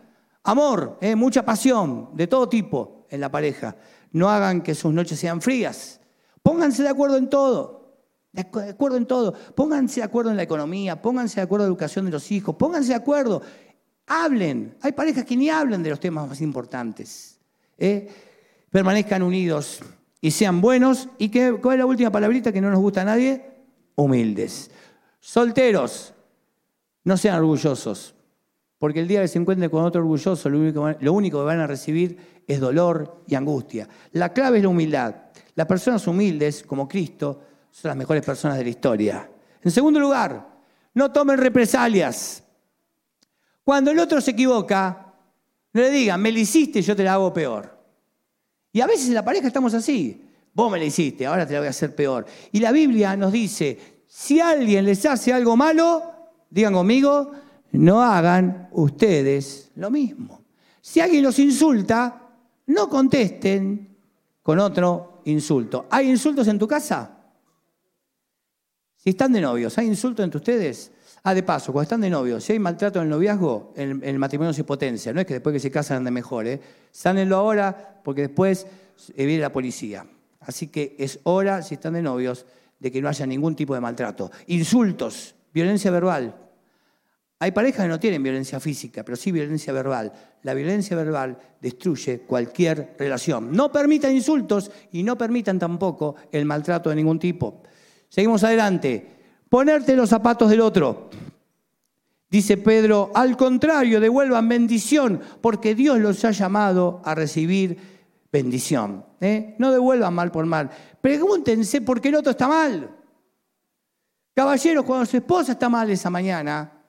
amor, 0.44 0.98
eh, 1.02 1.16
mucha 1.16 1.46
pasión 1.46 2.10
de 2.14 2.28
todo 2.28 2.50
tipo 2.50 3.06
en 3.10 3.22
la 3.22 3.32
pareja. 3.32 3.76
No 4.12 4.30
hagan 4.30 4.62
que 4.62 4.76
sus 4.76 4.94
noches 4.94 5.20
sean 5.20 5.42
frías. 5.42 6.00
Pónganse 6.42 6.84
de 6.84 6.90
acuerdo 6.90 7.18
en 7.18 7.30
todo. 7.30 7.84
De 8.32 8.42
acuerdo 8.42 8.98
en 8.98 9.06
todo. 9.06 9.34
Pónganse 9.56 10.02
de 10.02 10.06
acuerdo 10.06 10.32
en 10.32 10.38
la 10.38 10.44
economía, 10.44 11.02
pónganse 11.02 11.36
de 11.36 11.44
acuerdo 11.44 11.66
en 11.66 11.70
la 11.70 11.74
educación 11.74 12.06
de 12.06 12.12
los 12.12 12.32
hijos, 12.32 12.56
pónganse 12.56 12.90
de 12.90 12.96
acuerdo. 12.96 13.42
Hablen. 14.08 14.76
Hay 14.82 14.92
parejas 14.92 15.26
que 15.26 15.38
ni 15.38 15.50
hablan 15.50 15.84
de 15.84 15.92
los 15.92 16.00
temas 16.00 16.28
más 16.28 16.42
importantes. 16.42 17.40
¿eh? 17.78 18.08
Permanezcan 18.70 19.22
unidos 19.22 19.80
y 20.20 20.32
sean 20.32 20.60
buenos. 20.60 21.10
¿Y 21.18 21.30
qué, 21.30 21.58
cuál 21.62 21.76
es 21.76 21.80
la 21.80 21.86
última 21.86 22.12
palabrita 22.12 22.52
que 22.52 22.62
no 22.62 22.72
nos 22.72 22.80
gusta 22.80 23.02
a 23.02 23.06
nadie? 23.06 23.46
Humildes. 23.96 24.72
Solteros, 25.26 26.14
no 27.06 27.16
sean 27.16 27.38
orgullosos. 27.38 28.14
Porque 28.78 29.00
el 29.00 29.08
día 29.08 29.22
que 29.22 29.30
se 29.30 29.40
encuentren 29.40 29.72
con 29.72 29.86
otro 29.86 30.02
orgulloso, 30.02 30.50
lo 30.50 30.60
único, 30.60 30.94
lo 31.00 31.14
único 31.14 31.40
que 31.40 31.46
van 31.46 31.62
a 31.62 31.66
recibir 31.66 32.44
es 32.46 32.60
dolor 32.60 33.24
y 33.26 33.36
angustia. 33.36 33.88
La 34.12 34.34
clave 34.34 34.58
es 34.58 34.64
la 34.64 34.70
humildad. 34.70 35.16
Las 35.56 35.66
personas 35.66 36.06
humildes, 36.08 36.64
como 36.64 36.90
Cristo, 36.90 37.40
son 37.72 37.88
las 37.88 37.96
mejores 37.96 38.22
personas 38.22 38.58
de 38.58 38.66
la 38.66 38.70
historia. 38.70 39.32
En 39.62 39.72
segundo 39.72 39.98
lugar, 39.98 40.46
no 40.94 41.10
tomen 41.14 41.38
represalias. 41.38 42.44
Cuando 43.64 43.92
el 43.92 44.00
otro 44.00 44.20
se 44.20 44.32
equivoca, 44.32 45.14
no 45.72 45.82
le 45.82 45.90
digan, 45.90 46.22
me 46.22 46.34
lo 46.34 46.40
hiciste, 46.40 46.82
yo 46.82 46.98
te 46.98 47.04
la 47.06 47.14
hago 47.14 47.32
peor. 47.32 47.80
Y 48.74 48.82
a 48.82 48.88
veces 48.88 49.08
en 49.08 49.14
la 49.14 49.24
pareja 49.24 49.48
estamos 49.48 49.74
así. 49.74 50.22
Vos 50.54 50.70
me 50.70 50.80
la 50.80 50.84
hiciste, 50.84 51.26
ahora 51.26 51.48
te 51.48 51.54
la 51.54 51.60
voy 51.60 51.68
a 51.68 51.70
hacer 51.70 51.96
peor. 51.96 52.26
Y 52.52 52.60
la 52.60 52.74
Biblia 52.74 53.16
nos 53.16 53.32
dice, 53.32 53.93
si 54.16 54.40
alguien 54.40 54.86
les 54.86 55.04
hace 55.08 55.34
algo 55.34 55.58
malo, 55.58 56.04
digan 56.48 56.72
conmigo, 56.72 57.32
no 57.72 58.00
hagan 58.00 58.70
ustedes 58.74 59.72
lo 59.76 59.90
mismo. 59.90 60.44
Si 60.80 61.00
alguien 61.00 61.24
los 61.24 61.40
insulta, 61.40 62.30
no 62.68 62.88
contesten 62.88 63.98
con 64.44 64.60
otro 64.60 65.24
insulto. 65.26 65.88
¿Hay 65.90 66.12
insultos 66.12 66.48
en 66.48 66.60
tu 66.60 66.68
casa? 66.68 67.10
Si 68.98 69.10
están 69.10 69.34
de 69.34 69.42
novios, 69.42 69.76
¿hay 69.80 69.88
insultos 69.88 70.24
entre 70.24 70.38
ustedes? 70.38 70.92
Ah, 71.24 71.34
de 71.34 71.42
paso, 71.42 71.74
cuando 71.74 71.84
están 71.84 72.02
de 72.02 72.12
novios, 72.12 72.44
si 72.44 72.54
hay 72.54 72.60
maltrato 72.60 73.00
en 73.00 73.06
el 73.06 73.10
noviazgo, 73.10 73.74
el, 73.76 74.00
el 74.04 74.20
matrimonio 74.20 74.54
se 74.54 74.64
potencia. 74.64 75.12
No 75.12 75.22
es 75.22 75.26
que 75.26 75.34
después 75.34 75.54
que 75.54 75.60
se 75.60 75.72
casan 75.72 76.04
de 76.04 76.12
mejor, 76.12 76.46
¿eh? 76.46 76.62
Sánenlo 76.92 77.38
ahora 77.38 78.00
porque 78.04 78.22
después 78.22 78.68
viene 79.18 79.40
la 79.40 79.52
policía. 79.52 80.06
Así 80.40 80.68
que 80.68 80.96
es 81.00 81.20
hora, 81.24 81.64
si 81.64 81.74
están 81.74 81.94
de 81.94 82.04
novios, 82.04 82.46
de 82.84 82.92
que 82.92 83.02
no 83.02 83.08
haya 83.08 83.26
ningún 83.26 83.56
tipo 83.56 83.74
de 83.74 83.80
maltrato. 83.80 84.30
Insultos, 84.48 85.34
violencia 85.54 85.90
verbal, 85.90 86.36
hay 87.44 87.52
parejas 87.52 87.84
que 87.84 87.90
no 87.90 88.00
tienen 88.00 88.24
violencia 88.24 88.58
física, 88.62 89.04
pero 89.04 89.18
sí 89.18 89.30
violencia 89.30 89.74
verbal. 89.74 90.14
La 90.44 90.54
violencia 90.54 90.96
verbal 90.96 91.38
destruye 91.60 92.20
cualquier 92.20 92.96
relación. 92.98 93.52
No 93.52 93.70
permitan 93.70 94.16
insultos 94.16 94.72
y 94.94 95.04
no 95.04 95.18
permitan 95.18 95.60
tampoco 95.60 96.16
el 96.32 96.46
maltrato 96.46 96.90
de 96.90 96.96
ningún 96.96 97.20
tipo. 97.20 97.64
Seguimos 98.08 98.46
adelante. 98.46 99.06
Ponerte 99.50 99.94
los 99.94 100.10
zapatos 100.10 100.50
del 100.50 100.62
otro. 100.62 101.10
Dice 102.30 102.56
Pedro, 102.56 103.12
al 103.14 103.36
contrario, 103.36 104.00
devuelvan 104.00 104.48
bendición, 104.48 105.20
porque 105.42 105.76
Dios 105.76 106.00
los 106.00 106.24
ha 106.24 106.32
llamado 106.32 107.02
a 107.04 107.14
recibir 107.14 107.78
bendición. 108.34 109.06
¿eh? 109.22 109.56
No 109.60 109.72
devuelvan 109.72 110.12
mal 110.14 110.32
por 110.32 110.46
mal. 110.48 110.70
Pregúntense 111.00 111.82
por 111.82 112.02
qué 112.02 112.10
el 112.10 112.16
otro 112.16 112.32
está 112.32 112.48
mal. 112.48 112.90
Caballeros, 114.34 114.84
cuando 114.84 115.06
su 115.06 115.18
esposa 115.18 115.52
está 115.52 115.70
mal 115.70 115.88
esa 115.92 116.10
mañana, 116.10 116.82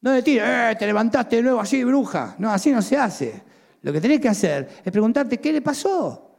no 0.00 0.14
le 0.14 0.22
tires, 0.22 0.44
eh, 0.44 0.76
te 0.78 0.86
levantaste 0.86 1.36
de 1.36 1.42
nuevo 1.42 1.60
así, 1.60 1.84
bruja. 1.84 2.34
No, 2.38 2.50
así 2.50 2.72
no 2.72 2.80
se 2.80 2.96
hace. 2.96 3.42
Lo 3.82 3.92
que 3.92 4.00
tenés 4.00 4.18
que 4.18 4.30
hacer 4.30 4.80
es 4.82 4.90
preguntarte 4.90 5.38
qué 5.38 5.52
le 5.52 5.60
pasó. 5.60 6.30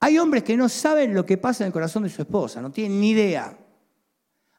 Hay 0.00 0.18
hombres 0.18 0.42
que 0.42 0.56
no 0.56 0.68
saben 0.68 1.14
lo 1.14 1.24
que 1.24 1.38
pasa 1.38 1.62
en 1.62 1.68
el 1.68 1.72
corazón 1.72 2.02
de 2.02 2.08
su 2.08 2.22
esposa, 2.22 2.60
no 2.60 2.72
tienen 2.72 3.00
ni 3.00 3.10
idea. 3.10 3.56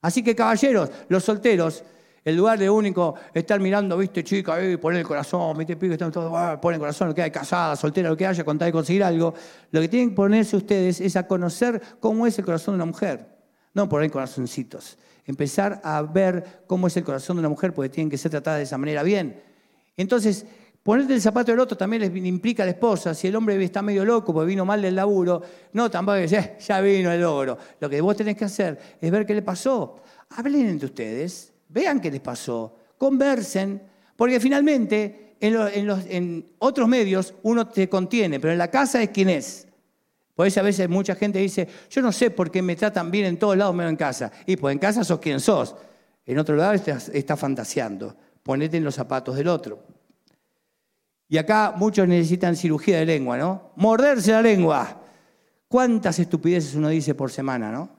Así 0.01 0.23
que 0.23 0.33
caballeros, 0.33 0.89
los 1.09 1.25
solteros, 1.25 1.83
en 2.23 2.37
lugar 2.37 2.59
de 2.59 2.69
único 2.69 3.15
estar 3.33 3.59
mirando, 3.59 3.97
viste, 3.97 4.23
chica, 4.23 4.55
ahí, 4.55 4.77
poner 4.77 5.01
el 5.01 5.07
corazón, 5.07 5.57
viste, 5.57 5.75
pico, 5.75 5.93
están 5.93 6.11
todos, 6.11 6.31
ah, 6.35 6.59
el 6.61 6.79
corazón, 6.79 7.09
lo 7.09 7.15
que 7.15 7.23
hay, 7.23 7.31
casada, 7.31 7.75
soltera, 7.75 8.09
lo 8.09 8.17
que 8.17 8.25
haya, 8.25 8.43
contar 8.43 8.69
y 8.69 8.71
conseguir 8.71 9.03
algo. 9.03 9.33
Lo 9.71 9.81
que 9.81 9.87
tienen 9.87 10.09
que 10.09 10.15
ponerse 10.15 10.57
ustedes 10.57 11.01
es 11.01 11.15
a 11.15 11.27
conocer 11.27 11.81
cómo 11.99 12.27
es 12.27 12.37
el 12.39 12.45
corazón 12.45 12.73
de 12.73 12.77
una 12.77 12.85
mujer, 12.85 13.27
no 13.73 13.87
poner 13.87 14.11
corazoncitos 14.11 14.97
empezar 15.29 15.79
a 15.83 16.01
ver 16.01 16.63
cómo 16.65 16.87
es 16.87 16.97
el 16.97 17.03
corazón 17.03 17.37
de 17.37 17.41
una 17.41 17.49
mujer, 17.49 17.71
porque 17.71 17.89
tienen 17.89 18.09
que 18.09 18.17
ser 18.17 18.31
tratadas 18.31 18.59
de 18.59 18.63
esa 18.63 18.79
manera 18.79 19.03
bien. 19.03 19.39
Entonces, 19.95 20.43
ponerte 20.81 21.13
el 21.13 21.21
zapato 21.21 21.51
del 21.51 21.59
otro 21.59 21.77
también 21.77 22.01
les 22.01 22.25
implica 22.25 22.63
a 22.63 22.65
la 22.65 22.71
esposa. 22.71 23.13
Si 23.13 23.27
el 23.27 23.35
hombre 23.35 23.63
está 23.63 23.83
medio 23.83 24.03
loco 24.03 24.33
porque 24.33 24.47
vino 24.47 24.65
mal 24.65 24.81
del 24.81 24.95
laburo, 24.95 25.41
no, 25.73 25.89
tampoco 25.91 26.15
es, 26.15 26.33
eh, 26.33 26.57
ya 26.67 26.81
vino 26.81 27.11
el 27.11 27.21
logro. 27.21 27.59
Lo 27.79 27.87
que 27.87 28.01
vos 28.01 28.15
tenés 28.15 28.35
que 28.35 28.45
hacer 28.45 28.79
es 28.99 29.11
ver 29.11 29.23
qué 29.23 29.35
le 29.35 29.43
pasó. 29.43 30.01
Hablen 30.29 30.67
entre 30.67 30.87
ustedes, 30.87 31.53
vean 31.69 32.01
qué 32.01 32.11
les 32.11 32.21
pasó, 32.21 32.75
conversen, 32.97 33.81
porque 34.15 34.39
finalmente 34.39 35.35
en, 35.39 35.55
en 36.09 36.45
otros 36.59 36.87
medios 36.87 37.33
uno 37.43 37.67
te 37.67 37.87
contiene, 37.87 38.39
pero 38.39 38.51
en 38.51 38.59
la 38.59 38.69
casa 38.69 39.01
es 39.01 39.09
quien 39.09 39.29
es. 39.29 39.67
Por 40.39 40.47
eso 40.47 40.61
a 40.61 40.63
veces 40.63 40.87
mucha 40.87 41.15
gente 41.15 41.37
dice, 41.39 41.67
yo 41.89 42.01
no 42.01 42.13
sé 42.13 42.31
por 42.31 42.49
qué 42.49 42.61
me 42.61 42.77
tratan 42.77 43.11
bien 43.11 43.25
en 43.25 43.37
todos 43.37 43.57
lados 43.57 43.75
menos 43.75 43.89
en 43.89 43.97
casa. 43.97 44.31
Y 44.45 44.55
pues 44.55 44.71
en 44.71 44.79
casa 44.79 45.03
sos 45.03 45.19
quien 45.19 45.41
sos. 45.41 45.75
En 46.25 46.39
otro 46.39 46.55
lado 46.55 46.71
estás, 46.71 47.11
fantaseando. 47.37 48.15
Ponete 48.41 48.77
en 48.77 48.85
los 48.85 48.95
zapatos 48.95 49.35
del 49.35 49.49
otro. 49.49 49.83
Y 51.27 51.37
acá 51.37 51.73
muchos 51.75 52.07
necesitan 52.07 52.55
cirugía 52.55 52.99
de 52.99 53.05
lengua, 53.05 53.37
¿no? 53.37 53.73
Morderse 53.75 54.31
la 54.31 54.41
lengua. 54.41 55.01
¿Cuántas 55.67 56.17
estupideces 56.19 56.73
uno 56.73 56.87
dice 56.87 57.15
por 57.15 57.31
semana, 57.31 57.69
no? 57.69 57.98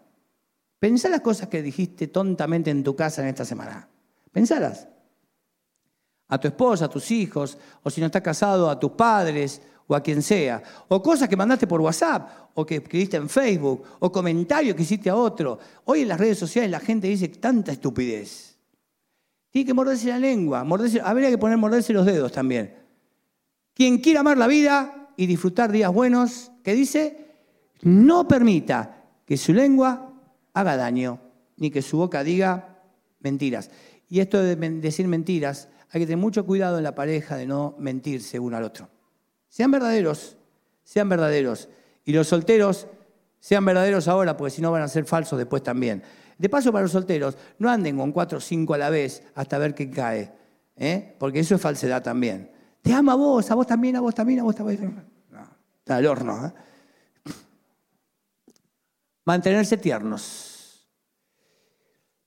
Pensá 0.81 1.11
las 1.11 1.21
cosas 1.21 1.49
que 1.49 1.63
dijiste 1.63 2.09
tontamente 2.09 2.71
en 2.71 2.83
tu 2.83 2.97
casa 2.97 3.21
en 3.21 3.29
esta 3.29 3.45
semana. 3.45 3.87
Pensalas. 4.33 4.89
A 6.29 6.41
tu 6.41 6.49
esposa, 6.49 6.87
a 6.87 6.89
tus 6.89 7.11
hijos, 7.11 7.59
o 7.83 7.91
si 7.91 8.01
no 8.01 8.07
estás 8.07 8.23
casado, 8.23 8.71
a 8.71 8.81
tus 8.81 8.93
padres, 8.93 9.61
o 9.87 9.95
a 9.95 10.03
quien 10.03 10.23
sea, 10.23 10.63
o 10.89 11.03
cosas 11.03 11.29
que 11.29 11.37
mandaste 11.37 11.67
por 11.67 11.81
WhatsApp, 11.81 12.31
o 12.55 12.65
que 12.65 12.77
escribiste 12.77 13.19
en 13.19 13.29
Facebook, 13.29 13.83
o 13.99 14.11
comentarios 14.11 14.75
que 14.75 14.83
hiciste 14.83 15.11
a 15.11 15.17
otro. 15.17 15.59
Hoy 15.85 16.03
en 16.03 16.09
las 16.09 16.19
redes 16.19 16.39
sociales 16.39 16.71
la 16.71 16.81
gente 16.81 17.09
dice 17.09 17.29
tanta 17.29 17.73
estupidez. 17.73 18.57
Tiene 19.51 19.67
que 19.67 19.75
morderse 19.75 20.09
la 20.09 20.19
lengua, 20.19 20.65
morderse, 20.65 21.01
habría 21.01 21.29
que 21.29 21.39
poner 21.39 21.59
morderse 21.59 21.93
los 21.93 22.07
dedos 22.07 22.33
también. 22.33 22.75
Quien 23.75 23.99
quiera 23.99 24.21
amar 24.21 24.39
la 24.39 24.47
vida 24.47 25.11
y 25.17 25.27
disfrutar 25.27 25.73
días 25.73 25.93
buenos, 25.93 26.53
que 26.63 26.73
dice, 26.73 27.27
no 27.83 28.29
permita 28.29 29.09
que 29.27 29.37
su 29.37 29.53
lengua 29.53 30.10
haga 30.55 30.77
daño, 30.77 31.21
ni 31.57 31.71
que 31.71 31.83
su 31.83 31.99
boca 31.99 32.25
diga 32.25 32.81
mentiras. 33.21 33.71
Y 34.09 34.21
esto 34.21 34.43
de 34.43 34.57
decir 34.57 35.07
mentiras, 35.07 35.69
hay 35.91 36.01
que 36.01 36.07
tener 36.07 36.19
mucho 36.19 36.45
cuidado 36.47 36.79
en 36.79 36.85
la 36.85 36.95
pareja 36.95 37.37
de 37.37 37.47
no 37.47 37.75
mentirse 37.79 38.39
uno 38.39 38.57
al 38.57 38.65
otro. 38.65 38.89
Sean 39.49 39.71
verdaderos, 39.71 40.37
sean 40.85 41.09
verdaderos. 41.09 41.69
Y 42.05 42.13
los 42.13 42.29
solteros, 42.29 42.87
sean 43.39 43.65
verdaderos 43.65 44.09
ahora, 44.09 44.37
porque 44.37 44.51
si 44.51 44.63
no 44.63 44.71
van 44.71 44.83
a 44.83 44.89
ser 44.89 45.05
falsos 45.05 45.39
después 45.39 45.63
también. 45.63 46.03
De 46.39 46.49
paso, 46.49 46.73
para 46.73 46.83
los 46.83 46.93
solteros, 46.93 47.37
no 47.59 47.69
anden 47.69 47.97
con 47.97 48.13
cuatro 48.13 48.39
o 48.39 48.41
cinco 48.41 48.75
a 48.75 48.79
la 48.79 48.91
vez 48.91 49.23
hasta 49.35 49.59
ver 49.59 49.75
qué 49.75 49.91
cae, 49.91 50.33
¿eh? 50.77 51.15
porque 51.19 51.41
eso 51.41 51.55
es 51.55 51.61
falsedad 51.61 52.03
también. 52.03 52.51
Te 52.83 52.95
amo 52.95 53.13
a 53.13 53.15
vos, 53.15 53.51
a 53.51 53.55
vos 53.55 53.67
también, 53.67 53.97
a 53.97 54.01
vos 54.01 54.15
también, 54.15 54.41
a 54.41 54.45
vos 54.45 54.57
también. 54.57 55.05
No, 55.31 55.41
está 55.79 55.97
al 55.97 56.07
horno. 56.07 56.47
¿eh? 56.47 56.53
Mantenerse 59.25 59.77
tiernos. 59.77 60.51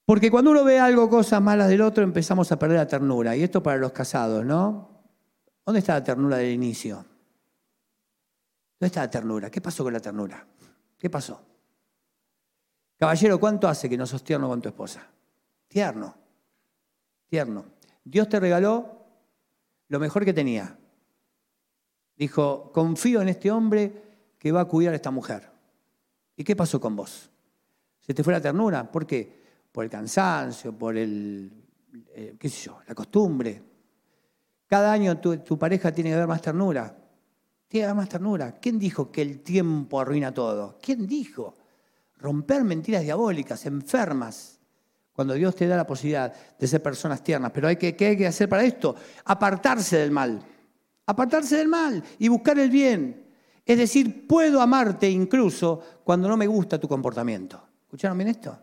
Porque 0.06 0.30
cuando 0.30 0.52
uno 0.52 0.64
ve 0.64 0.80
algo, 0.80 1.10
cosas 1.10 1.42
malas 1.42 1.70
del 1.70 1.82
otro, 1.82 2.04
empezamos 2.04 2.52
a 2.52 2.60
perder 2.60 2.78
la 2.78 2.88
ternura. 2.88 3.36
Y 3.36 3.44
esto 3.44 3.64
para 3.64 3.78
los 3.78 3.92
casados, 3.92 4.46
¿no? 4.46 5.04
¿Dónde 5.66 5.80
está 5.80 5.94
la 5.94 6.04
ternura 6.04 6.38
del 6.38 6.52
inicio? 6.52 6.98
¿Dónde 8.80 8.88
está 8.88 9.02
la 9.02 9.10
ternura? 9.10 9.50
¿Qué 9.50 9.62
pasó 9.62 9.84
con 9.84 9.94
la 9.94 10.02
ternura? 10.02 10.46
¿Qué 11.00 11.10
pasó? 11.10 11.42
Caballero, 12.98 13.40
¿cuánto 13.40 13.68
hace 13.68 13.90
que 13.90 13.98
no 13.98 14.06
sos 14.06 14.24
tierno 14.24 14.50
con 14.50 14.62
tu 14.62 14.70
esposa? 14.70 15.08
Tierno, 15.68 16.16
tierno. 17.28 17.66
Dios 18.04 18.28
te 18.28 18.40
regaló 18.40 19.06
lo 19.88 20.00
mejor 20.00 20.26
que 20.26 20.34
tenía. 20.34 20.78
Dijo, 22.16 22.72
confío 22.72 23.22
en 23.22 23.30
este 23.30 23.52
hombre 23.52 24.36
que 24.38 24.52
va 24.52 24.62
a 24.62 24.66
cuidar 24.66 24.94
a 24.94 24.98
esta 24.98 25.12
mujer. 25.12 25.53
¿Y 26.36 26.44
qué 26.44 26.56
pasó 26.56 26.80
con 26.80 26.96
vos? 26.96 27.30
¿Se 28.00 28.14
te 28.14 28.24
fue 28.24 28.34
la 28.34 28.42
ternura? 28.42 28.92
¿Por 28.92 29.06
qué? 29.06 29.42
Por 29.72 29.84
el 29.84 29.90
cansancio, 29.90 30.78
por 30.78 30.98
el, 30.98 31.52
eh, 32.14 32.36
qué 32.40 32.50
sé 32.50 32.66
yo, 32.66 32.80
la 32.88 32.94
costumbre. 32.94 33.62
Cada 34.68 34.92
año 34.92 35.20
tu, 35.20 35.58
pareja 35.58 35.92
tiene 35.92 36.10
que 36.10 36.16
haber 36.16 36.28
más 36.28 36.42
ternura. 36.42 36.96
Tiene 37.68 37.82
que 37.82 37.86
haber 37.86 37.96
más 37.96 38.10
ternura. 38.10 38.52
¿Quién 38.60 38.78
dijo 38.78 39.12
que 39.12 39.22
el 39.22 39.42
tiempo 39.42 40.00
arruina 40.00 40.34
todo? 40.34 40.78
¿Quién 40.82 41.08
dijo? 41.08 41.58
romper 42.24 42.64
mentiras 42.64 43.04
diabólicas, 43.04 43.66
enfermas, 43.66 44.58
cuando 45.12 45.34
Dios 45.34 45.54
te 45.56 45.68
da 45.68 45.76
la 45.76 45.86
posibilidad 45.86 46.34
de 46.58 46.68
ser 46.68 46.82
personas 46.82 47.22
tiernas. 47.22 47.52
Pero 47.54 47.68
hay 47.68 47.76
que, 47.76 47.96
¿qué 47.96 48.08
hay 48.08 48.18
que 48.18 48.26
hacer 48.26 48.48
para 48.48 48.64
esto? 48.64 48.96
Apartarse 49.26 49.98
del 49.98 50.10
mal. 50.10 50.42
Apartarse 51.06 51.58
del 51.58 51.68
mal 51.68 52.02
y 52.18 52.30
buscar 52.30 52.58
el 52.58 52.70
bien. 52.70 53.23
Es 53.66 53.78
decir, 53.78 54.28
puedo 54.28 54.62
amarte 54.62 55.10
incluso 55.10 55.82
cuando 56.04 56.28
no 56.28 56.36
me 56.36 56.48
gusta 56.48 56.80
tu 56.80 56.88
comportamiento. 56.88 57.62
¿Escucharon 57.84 58.18
bien 58.18 58.30
esto? 58.30 58.58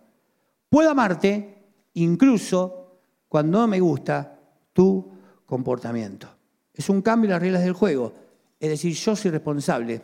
Puedo 0.69 0.91
amarte 0.91 1.63
incluso 1.95 3.01
cuando 3.29 3.61
no 3.61 3.67
me 3.67 3.81
gusta 3.81 4.39
tu 4.73 5.11
comportamiento. 5.47 6.29
Es 6.75 6.89
un 6.89 7.03
cambio 7.03 7.29
en 7.29 7.33
las 7.33 7.43
reglas 7.43 7.63
del 7.63 7.73
juego. 7.73 8.13
Es 8.59 8.69
decir, 8.69 8.95
yo 8.95 9.17
soy 9.17 9.31
responsable 9.31 10.03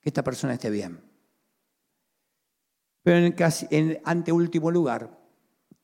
que 0.00 0.08
esta 0.08 0.22
persona 0.22 0.54
esté 0.54 0.70
bien. 0.70 1.00
Pero 3.02 3.18
en, 3.18 3.32
casi, 3.32 3.66
en 3.70 4.00
anteúltimo 4.04 4.70
lugar 4.70 5.18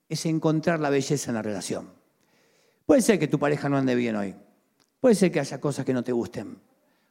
es 0.08 0.26
encontrar 0.26 0.80
la 0.80 0.90
belleza 0.90 1.30
en 1.30 1.34
la 1.34 1.42
relación. 1.42 1.90
Puede 2.84 3.02
ser 3.02 3.18
que 3.18 3.28
tu 3.28 3.38
pareja 3.38 3.68
no 3.68 3.78
ande 3.78 3.94
bien 3.94 4.16
hoy. 4.16 4.34
Puede 5.00 5.14
ser 5.14 5.32
que 5.32 5.40
haya 5.40 5.60
cosas 5.60 5.84
que 5.84 5.92
no 5.92 6.04
te 6.04 6.12
gusten. 6.12 6.60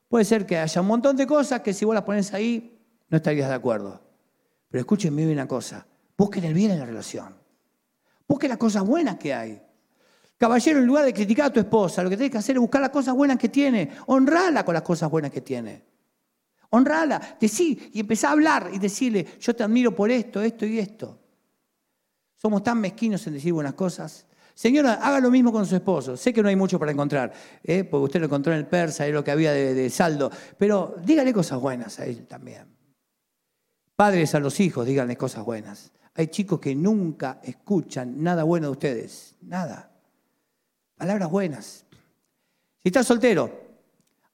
Puede 0.07 0.25
ser 0.25 0.45
que 0.45 0.57
haya 0.57 0.81
un 0.81 0.87
montón 0.87 1.15
de 1.15 1.25
cosas 1.25 1.61
que 1.61 1.73
si 1.73 1.85
vos 1.85 1.95
las 1.95 2.03
pones 2.03 2.33
ahí 2.33 2.79
no 3.09 3.17
estarías 3.17 3.49
de 3.49 3.55
acuerdo. 3.55 4.01
Pero 4.69 4.81
escúchenme 4.81 5.25
bien 5.25 5.37
una 5.37 5.47
cosa. 5.47 5.85
Busquen 6.17 6.43
el 6.45 6.53
bien 6.53 6.71
en 6.71 6.79
la 6.79 6.85
relación. 6.85 7.35
Busquen 8.27 8.49
las 8.49 8.57
cosas 8.57 8.83
buenas 8.83 9.17
que 9.17 9.33
hay. 9.33 9.61
Caballero, 10.37 10.79
en 10.79 10.85
lugar 10.85 11.05
de 11.05 11.13
criticar 11.13 11.47
a 11.47 11.53
tu 11.53 11.59
esposa, 11.59 12.03
lo 12.03 12.09
que 12.09 12.17
tienes 12.17 12.31
que 12.31 12.37
hacer 12.37 12.55
es 12.55 12.59
buscar 12.59 12.81
las 12.81 12.89
cosas 12.89 13.13
buenas 13.15 13.37
que 13.37 13.49
tiene. 13.49 13.91
Honrala 14.07 14.65
con 14.65 14.73
las 14.73 14.83
cosas 14.83 15.09
buenas 15.09 15.31
que 15.31 15.41
tiene. 15.41 15.85
Honrala, 16.71 17.37
decí 17.39 17.91
y 17.93 18.01
empezá 18.01 18.29
a 18.29 18.31
hablar 18.31 18.69
y 18.73 18.79
decirle, 18.79 19.25
yo 19.39 19.55
te 19.55 19.63
admiro 19.63 19.95
por 19.95 20.11
esto, 20.11 20.41
esto 20.41 20.65
y 20.65 20.79
esto. 20.79 21.19
Somos 22.35 22.63
tan 22.63 22.79
mezquinos 22.79 23.25
en 23.27 23.33
decir 23.33 23.53
buenas 23.53 23.75
cosas. 23.75 24.25
Señora, 24.55 24.93
haga 24.93 25.19
lo 25.19 25.29
mismo 25.29 25.51
con 25.51 25.65
su 25.65 25.75
esposo. 25.75 26.15
Sé 26.15 26.33
que 26.33 26.41
no 26.41 26.47
hay 26.47 26.55
mucho 26.55 26.79
para 26.79 26.93
encontrar, 26.93 27.33
¿eh? 27.61 27.83
porque 27.83 28.05
usted 28.05 28.19
lo 28.21 28.27
encontró 28.27 28.53
en 28.53 28.59
el 28.59 28.65
persa, 28.65 29.05
es 29.05 29.13
lo 29.13 29.21
que 29.21 29.31
había 29.31 29.51
de, 29.51 29.89
saldo, 29.89 30.31
pero 30.57 30.95
dígale 31.03 31.33
cosas 31.33 31.59
buenas 31.59 31.99
a 31.99 32.05
él 32.05 32.25
también. 32.25 32.73
Padres 33.97 34.33
a 34.33 34.39
los 34.39 34.57
hijos, 34.61 34.85
díganle 34.85 35.17
cosas 35.17 35.43
buenas. 35.43 35.91
Hay 36.13 36.27
chicos 36.27 36.61
que 36.61 36.73
nunca 36.73 37.41
escuchan 37.43 38.23
nada 38.23 38.43
bueno 38.43 38.67
de 38.67 38.71
ustedes, 38.71 39.35
nada. 39.41 39.91
Palabras 40.95 41.29
buenas. 41.29 41.85
Si 42.81 42.87
estás 42.87 43.05
soltero, 43.05 43.51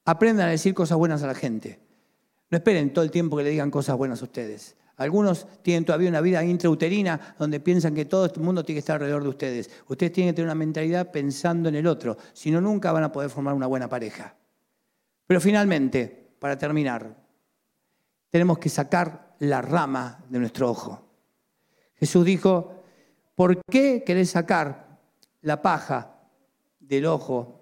aprendan 0.04 0.46
a 0.46 0.52
decir 0.52 0.72
cosas 0.72 0.98
buenas 0.98 1.24
a 1.24 1.26
la 1.26 1.34
gente. 1.34 1.80
No 2.48 2.58
esperen 2.58 2.92
todo 2.92 3.04
el 3.04 3.10
tiempo 3.10 3.36
que 3.36 3.42
le 3.42 3.50
digan 3.50 3.72
cosas 3.72 3.96
buenas 3.96 4.20
a 4.20 4.24
ustedes. 4.26 4.76
Algunos 5.02 5.46
tienen 5.62 5.84
todavía 5.84 6.08
una 6.08 6.20
vida 6.20 6.44
intrauterina 6.44 7.34
donde 7.38 7.60
piensan 7.60 7.94
que 7.94 8.04
todo 8.04 8.26
el 8.26 8.40
mundo 8.40 8.64
tiene 8.64 8.76
que 8.76 8.80
estar 8.80 8.94
alrededor 8.94 9.22
de 9.22 9.28
ustedes. 9.28 9.70
Ustedes 9.88 10.12
tienen 10.12 10.32
que 10.32 10.36
tener 10.36 10.46
una 10.46 10.54
mentalidad 10.54 11.10
pensando 11.10 11.68
en 11.68 11.74
el 11.74 11.86
otro, 11.86 12.16
si 12.32 12.50
no 12.50 12.60
nunca 12.60 12.92
van 12.92 13.04
a 13.04 13.12
poder 13.12 13.30
formar 13.30 13.54
una 13.54 13.66
buena 13.66 13.88
pareja. 13.88 14.34
Pero 15.26 15.40
finalmente, 15.40 16.34
para 16.38 16.56
terminar, 16.56 17.16
tenemos 18.30 18.58
que 18.58 18.68
sacar 18.68 19.34
la 19.40 19.60
rama 19.60 20.24
de 20.28 20.38
nuestro 20.38 20.70
ojo. 20.70 21.02
Jesús 21.96 22.24
dijo, 22.24 22.82
¿por 23.34 23.60
qué 23.70 24.02
querés 24.04 24.30
sacar 24.30 24.98
la 25.42 25.60
paja 25.60 26.16
del 26.80 27.06
ojo 27.06 27.60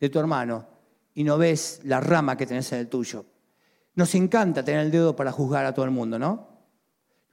de 0.00 0.08
tu 0.08 0.18
hermano 0.18 0.66
y 1.14 1.24
no 1.24 1.38
ves 1.38 1.80
la 1.84 2.00
rama 2.00 2.36
que 2.36 2.46
tenés 2.46 2.72
en 2.72 2.80
el 2.80 2.88
tuyo? 2.88 3.24
Nos 3.94 4.14
encanta 4.14 4.64
tener 4.64 4.82
el 4.82 4.90
dedo 4.90 5.16
para 5.16 5.32
juzgar 5.32 5.64
a 5.66 5.74
todo 5.74 5.84
el 5.84 5.90
mundo, 5.90 6.18
¿no? 6.18 6.57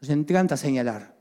Nos 0.06 0.15
encanta 0.15 0.56
señalar. 0.56 1.15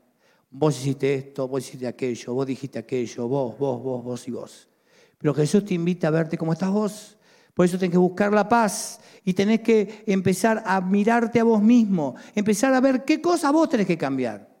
Vos 0.51 0.79
hiciste 0.79 1.15
esto, 1.15 1.47
vos 1.47 1.67
hiciste 1.67 1.87
aquello, 1.87 2.35
vos 2.35 2.45
dijiste 2.45 2.77
aquello, 2.77 3.27
vos, 3.27 3.57
vos, 3.57 3.81
vos, 3.81 4.03
vos 4.03 4.27
y 4.27 4.31
vos. 4.31 4.69
Pero 5.17 5.33
Jesús 5.33 5.65
te 5.65 5.73
invita 5.73 6.09
a 6.09 6.11
verte 6.11 6.37
como 6.37 6.53
estás 6.53 6.69
vos. 6.69 7.17
Por 7.55 7.65
eso 7.65 7.79
tenés 7.79 7.93
que 7.93 7.97
buscar 7.97 8.31
la 8.31 8.47
paz 8.47 8.99
y 9.23 9.33
tenés 9.33 9.61
que 9.61 10.03
empezar 10.05 10.61
a 10.67 10.81
mirarte 10.81 11.39
a 11.39 11.43
vos 11.43 11.63
mismo, 11.63 12.15
empezar 12.35 12.75
a 12.75 12.79
ver 12.79 13.03
qué 13.03 13.19
cosas 13.21 13.51
vos 13.51 13.69
tenés 13.69 13.87
que 13.87 13.97
cambiar. 13.97 14.53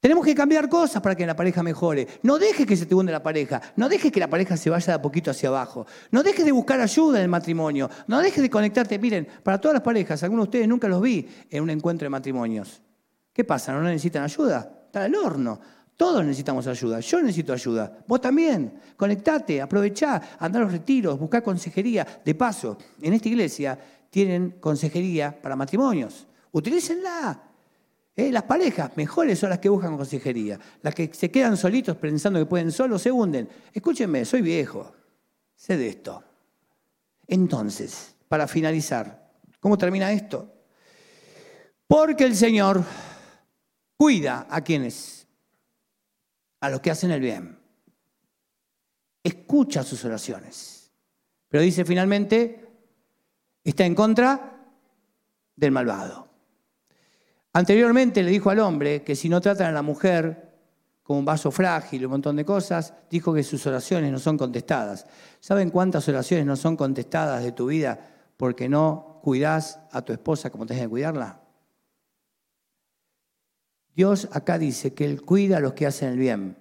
Tenemos 0.00 0.24
que 0.24 0.34
cambiar 0.34 0.70
cosas 0.70 1.02
para 1.02 1.14
que 1.14 1.26
la 1.26 1.36
pareja 1.36 1.62
mejore. 1.62 2.08
No 2.22 2.38
dejes 2.38 2.66
que 2.66 2.76
se 2.78 2.86
te 2.86 2.94
hunde 2.94 3.12
la 3.12 3.22
pareja. 3.22 3.60
No 3.76 3.90
dejes 3.90 4.10
que 4.10 4.20
la 4.20 4.30
pareja 4.30 4.56
se 4.56 4.70
vaya 4.70 4.86
de 4.86 4.92
a 4.94 5.02
poquito 5.02 5.32
hacia 5.32 5.50
abajo. 5.50 5.86
No 6.12 6.22
dejes 6.22 6.46
de 6.46 6.52
buscar 6.52 6.80
ayuda 6.80 7.18
en 7.18 7.24
el 7.24 7.28
matrimonio. 7.28 7.90
No 8.06 8.20
dejes 8.20 8.40
de 8.40 8.48
conectarte. 8.48 8.98
Miren, 8.98 9.28
para 9.42 9.60
todas 9.60 9.74
las 9.74 9.82
parejas, 9.82 10.22
algunos 10.22 10.46
de 10.46 10.48
ustedes 10.48 10.68
nunca 10.68 10.88
los 10.88 11.02
vi 11.02 11.28
en 11.50 11.62
un 11.62 11.68
encuentro 11.68 12.06
de 12.06 12.10
matrimonios. 12.10 12.80
¿Qué 13.38 13.44
pasa? 13.44 13.72
¿No 13.72 13.84
necesitan 13.84 14.24
ayuda? 14.24 14.68
Está 14.86 15.06
el 15.06 15.14
horno. 15.14 15.60
Todos 15.96 16.24
necesitamos 16.24 16.66
ayuda. 16.66 16.98
Yo 16.98 17.22
necesito 17.22 17.52
ayuda. 17.52 17.98
Vos 18.04 18.20
también. 18.20 18.80
Conectate, 18.96 19.62
aprovechá, 19.62 20.20
andá 20.40 20.58
a 20.58 20.62
los 20.62 20.72
retiros, 20.72 21.16
buscá 21.16 21.40
consejería. 21.40 22.04
De 22.24 22.34
paso, 22.34 22.76
en 23.00 23.12
esta 23.12 23.28
iglesia 23.28 23.78
tienen 24.10 24.56
consejería 24.58 25.40
para 25.40 25.54
matrimonios. 25.54 26.26
Utilícenla. 26.50 27.40
¿Eh? 28.16 28.32
Las 28.32 28.42
parejas 28.42 28.96
mejores 28.96 29.38
son 29.38 29.50
las 29.50 29.60
que 29.60 29.68
buscan 29.68 29.96
consejería. 29.96 30.58
Las 30.82 30.92
que 30.92 31.08
se 31.14 31.30
quedan 31.30 31.56
solitos 31.56 31.96
pensando 31.96 32.40
que 32.40 32.46
pueden 32.46 32.72
solos 32.72 33.02
se 33.02 33.12
hunden. 33.12 33.48
Escúchenme, 33.72 34.24
soy 34.24 34.42
viejo. 34.42 34.92
Sé 35.54 35.76
de 35.76 35.90
esto. 35.90 36.24
Entonces, 37.28 38.16
para 38.26 38.48
finalizar, 38.48 39.30
¿cómo 39.60 39.78
termina 39.78 40.10
esto? 40.10 40.52
Porque 41.86 42.24
el 42.24 42.34
Señor 42.34 42.82
cuida 43.98 44.46
a 44.48 44.62
quienes, 44.62 45.26
a 46.60 46.70
los 46.70 46.80
que 46.80 46.90
hacen 46.90 47.10
el 47.10 47.20
bien. 47.20 47.58
Escucha 49.22 49.82
sus 49.82 50.02
oraciones. 50.04 50.90
Pero 51.48 51.62
dice 51.62 51.84
finalmente, 51.84 52.64
está 53.64 53.84
en 53.84 53.94
contra 53.94 54.56
del 55.56 55.72
malvado. 55.72 56.28
Anteriormente 57.52 58.22
le 58.22 58.30
dijo 58.30 58.50
al 58.50 58.60
hombre 58.60 59.02
que 59.02 59.16
si 59.16 59.28
no 59.28 59.40
tratan 59.40 59.68
a 59.68 59.72
la 59.72 59.82
mujer 59.82 60.48
como 61.02 61.18
un 61.18 61.24
vaso 61.24 61.50
frágil, 61.50 62.04
un 62.04 62.12
montón 62.12 62.36
de 62.36 62.44
cosas, 62.44 62.94
dijo 63.10 63.34
que 63.34 63.42
sus 63.42 63.66
oraciones 63.66 64.12
no 64.12 64.20
son 64.20 64.38
contestadas. 64.38 65.06
¿Saben 65.40 65.70
cuántas 65.70 66.06
oraciones 66.08 66.46
no 66.46 66.54
son 66.54 66.76
contestadas 66.76 67.42
de 67.42 67.52
tu 67.52 67.66
vida 67.66 67.98
porque 68.36 68.68
no 68.68 69.18
cuidas 69.22 69.80
a 69.90 70.02
tu 70.02 70.12
esposa 70.12 70.50
como 70.50 70.66
tienes 70.66 70.84
que 70.84 70.90
cuidarla? 70.90 71.47
Dios 73.98 74.28
acá 74.30 74.60
dice 74.60 74.94
que 74.94 75.04
Él 75.04 75.22
cuida 75.22 75.56
a 75.56 75.60
los 75.60 75.72
que 75.72 75.84
hacen 75.84 76.10
el 76.10 76.18
bien. 76.18 76.56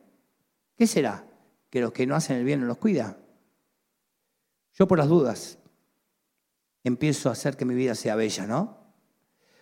¿Qué 0.76 0.88
será? 0.88 1.24
¿Que 1.70 1.82
los 1.82 1.92
que 1.92 2.08
no 2.08 2.16
hacen 2.16 2.38
el 2.38 2.44
bien 2.44 2.62
no 2.62 2.66
los 2.66 2.80
cuida? 2.80 3.16
Yo 4.74 4.88
por 4.88 4.98
las 4.98 5.08
dudas 5.08 5.60
empiezo 6.84 7.30
a 7.30 7.34
hacer 7.34 7.56
que 7.56 7.64
mi 7.64 7.76
vida 7.76 7.94
sea 7.94 8.16
bella, 8.16 8.48
¿no? 8.48 8.80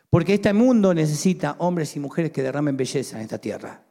Porque 0.09 0.35
este 0.35 0.53
mundo 0.53 0.93
necesita 0.93 1.57
hombres 1.59 1.93
y 1.97 1.99
mujeres 1.99 2.31
que 2.31 2.41
derramen 2.41 2.77
belleza 2.77 3.17
en 3.17 3.23
esta 3.23 3.39
tierra. 3.39 3.83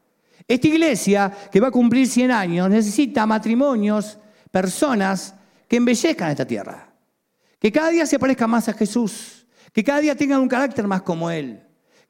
Esta 0.49 0.67
iglesia, 0.67 1.31
que 1.53 1.61
va 1.61 1.69
a 1.69 1.71
cumplir 1.71 2.07
100 2.07 2.31
años, 2.31 2.71
necesita 2.71 3.27
matrimonios 3.27 4.19
personas 4.51 5.35
que 5.69 5.77
embellezcan 5.77 6.31
esta 6.31 6.47
tierra. 6.47 6.91
Que 7.59 7.71
cada 7.71 7.91
día 7.91 8.07
se 8.07 8.19
parezcan 8.19 8.49
más 8.49 8.67
a 8.67 8.73
Jesús. 8.73 9.47
Que 9.75 9.85
cada 9.85 10.01
día 10.01 10.17
tengan 10.17 10.41
un 10.41 10.49
carácter 10.49 10.87
más 10.87 11.03
como 11.03 11.31
Él. 11.31 11.64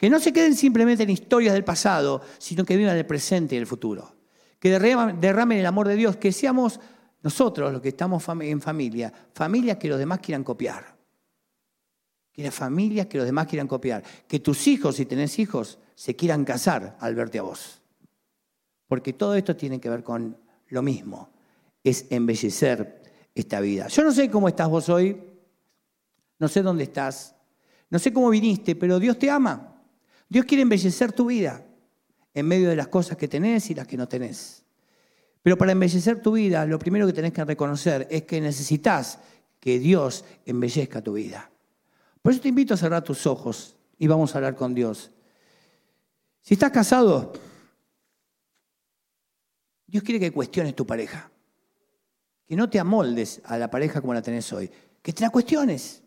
Que 0.04 0.10
no 0.10 0.20
se 0.20 0.34
queden 0.34 0.54
simplemente 0.54 1.04
en 1.04 1.08
historias 1.08 1.54
del 1.54 1.64
pasado, 1.64 2.20
sino 2.36 2.62
que 2.62 2.76
vivan 2.76 2.94
el 2.94 3.06
presente 3.06 3.54
y 3.54 3.58
el 3.58 3.66
futuro. 3.66 4.16
Que 4.58 4.68
derramen 4.68 5.58
el 5.58 5.64
amor 5.64 5.88
de 5.88 5.96
Dios. 5.96 6.18
Que 6.18 6.30
seamos 6.30 6.78
nosotros 7.22 7.72
los 7.72 7.80
que 7.80 7.88
estamos 7.88 8.22
en 8.42 8.60
familia, 8.60 9.10
familias 9.32 9.78
que 9.78 9.88
los 9.88 9.98
demás 9.98 10.20
quieran 10.20 10.44
copiar. 10.44 10.94
Que 12.30 12.42
las 12.42 12.54
familias 12.54 13.06
que 13.06 13.16
los 13.16 13.24
demás 13.24 13.46
quieran 13.46 13.66
copiar. 13.66 14.04
Que 14.28 14.40
tus 14.40 14.66
hijos, 14.68 14.96
si 14.96 15.06
tenés 15.06 15.38
hijos, 15.38 15.78
se 15.94 16.14
quieran 16.14 16.44
casar 16.44 16.98
al 17.00 17.14
verte 17.14 17.38
a 17.38 17.42
vos. 17.42 17.80
Porque 18.86 19.14
todo 19.14 19.34
esto 19.34 19.56
tiene 19.56 19.80
que 19.80 19.88
ver 19.88 20.02
con 20.02 20.36
lo 20.68 20.82
mismo. 20.82 21.30
Es 21.82 22.04
embellecer 22.10 23.00
esta 23.34 23.58
vida. 23.58 23.88
Yo 23.88 24.04
no 24.04 24.12
sé 24.12 24.30
cómo 24.30 24.48
estás 24.48 24.68
vos 24.68 24.86
hoy. 24.90 25.18
No 26.38 26.46
sé 26.46 26.60
dónde 26.60 26.84
estás. 26.84 27.34
No 27.88 27.98
sé 27.98 28.12
cómo 28.12 28.28
viniste, 28.28 28.76
pero 28.76 28.98
Dios 28.98 29.18
te 29.18 29.30
ama. 29.30 29.70
Dios 30.28 30.44
quiere 30.44 30.62
embellecer 30.62 31.12
tu 31.12 31.26
vida 31.26 31.64
en 32.34 32.46
medio 32.46 32.68
de 32.68 32.76
las 32.76 32.88
cosas 32.88 33.16
que 33.16 33.28
tenés 33.28 33.70
y 33.70 33.74
las 33.74 33.86
que 33.86 33.96
no 33.96 34.08
tenés. 34.08 34.64
Pero 35.42 35.58
para 35.58 35.72
embellecer 35.72 36.22
tu 36.22 36.32
vida, 36.32 36.64
lo 36.66 36.78
primero 36.78 37.06
que 37.06 37.12
tenés 37.12 37.32
que 37.32 37.44
reconocer 37.44 38.08
es 38.10 38.22
que 38.22 38.40
necesitas 38.40 39.18
que 39.60 39.78
Dios 39.78 40.24
embellezca 40.46 41.02
tu 41.02 41.12
vida. 41.12 41.50
Por 42.22 42.32
eso 42.32 42.40
te 42.40 42.48
invito 42.48 42.74
a 42.74 42.78
cerrar 42.78 43.04
tus 43.04 43.26
ojos 43.26 43.76
y 43.98 44.06
vamos 44.06 44.34
a 44.34 44.38
hablar 44.38 44.56
con 44.56 44.74
Dios. 44.74 45.10
Si 46.40 46.54
estás 46.54 46.70
casado, 46.70 47.32
Dios 49.86 50.02
quiere 50.02 50.18
que 50.18 50.32
cuestiones 50.32 50.74
tu 50.74 50.86
pareja. 50.86 51.30
Que 52.46 52.56
no 52.56 52.68
te 52.68 52.78
amoldes 52.78 53.40
a 53.44 53.56
la 53.56 53.70
pareja 53.70 54.00
como 54.00 54.14
la 54.14 54.22
tenés 54.22 54.52
hoy. 54.52 54.70
Que 55.02 55.12
te 55.12 55.22
la 55.22 55.30
cuestiones. 55.30 56.02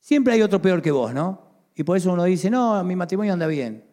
Siempre 0.00 0.34
hay 0.34 0.42
otro 0.42 0.60
peor 0.60 0.82
que 0.82 0.90
vos, 0.90 1.14
¿no? 1.14 1.43
Y 1.74 1.82
por 1.82 1.96
eso 1.96 2.12
uno 2.12 2.24
dice, 2.24 2.50
no, 2.50 2.82
mi 2.84 2.94
matrimonio 2.94 3.32
anda 3.32 3.46
bien. 3.46 3.84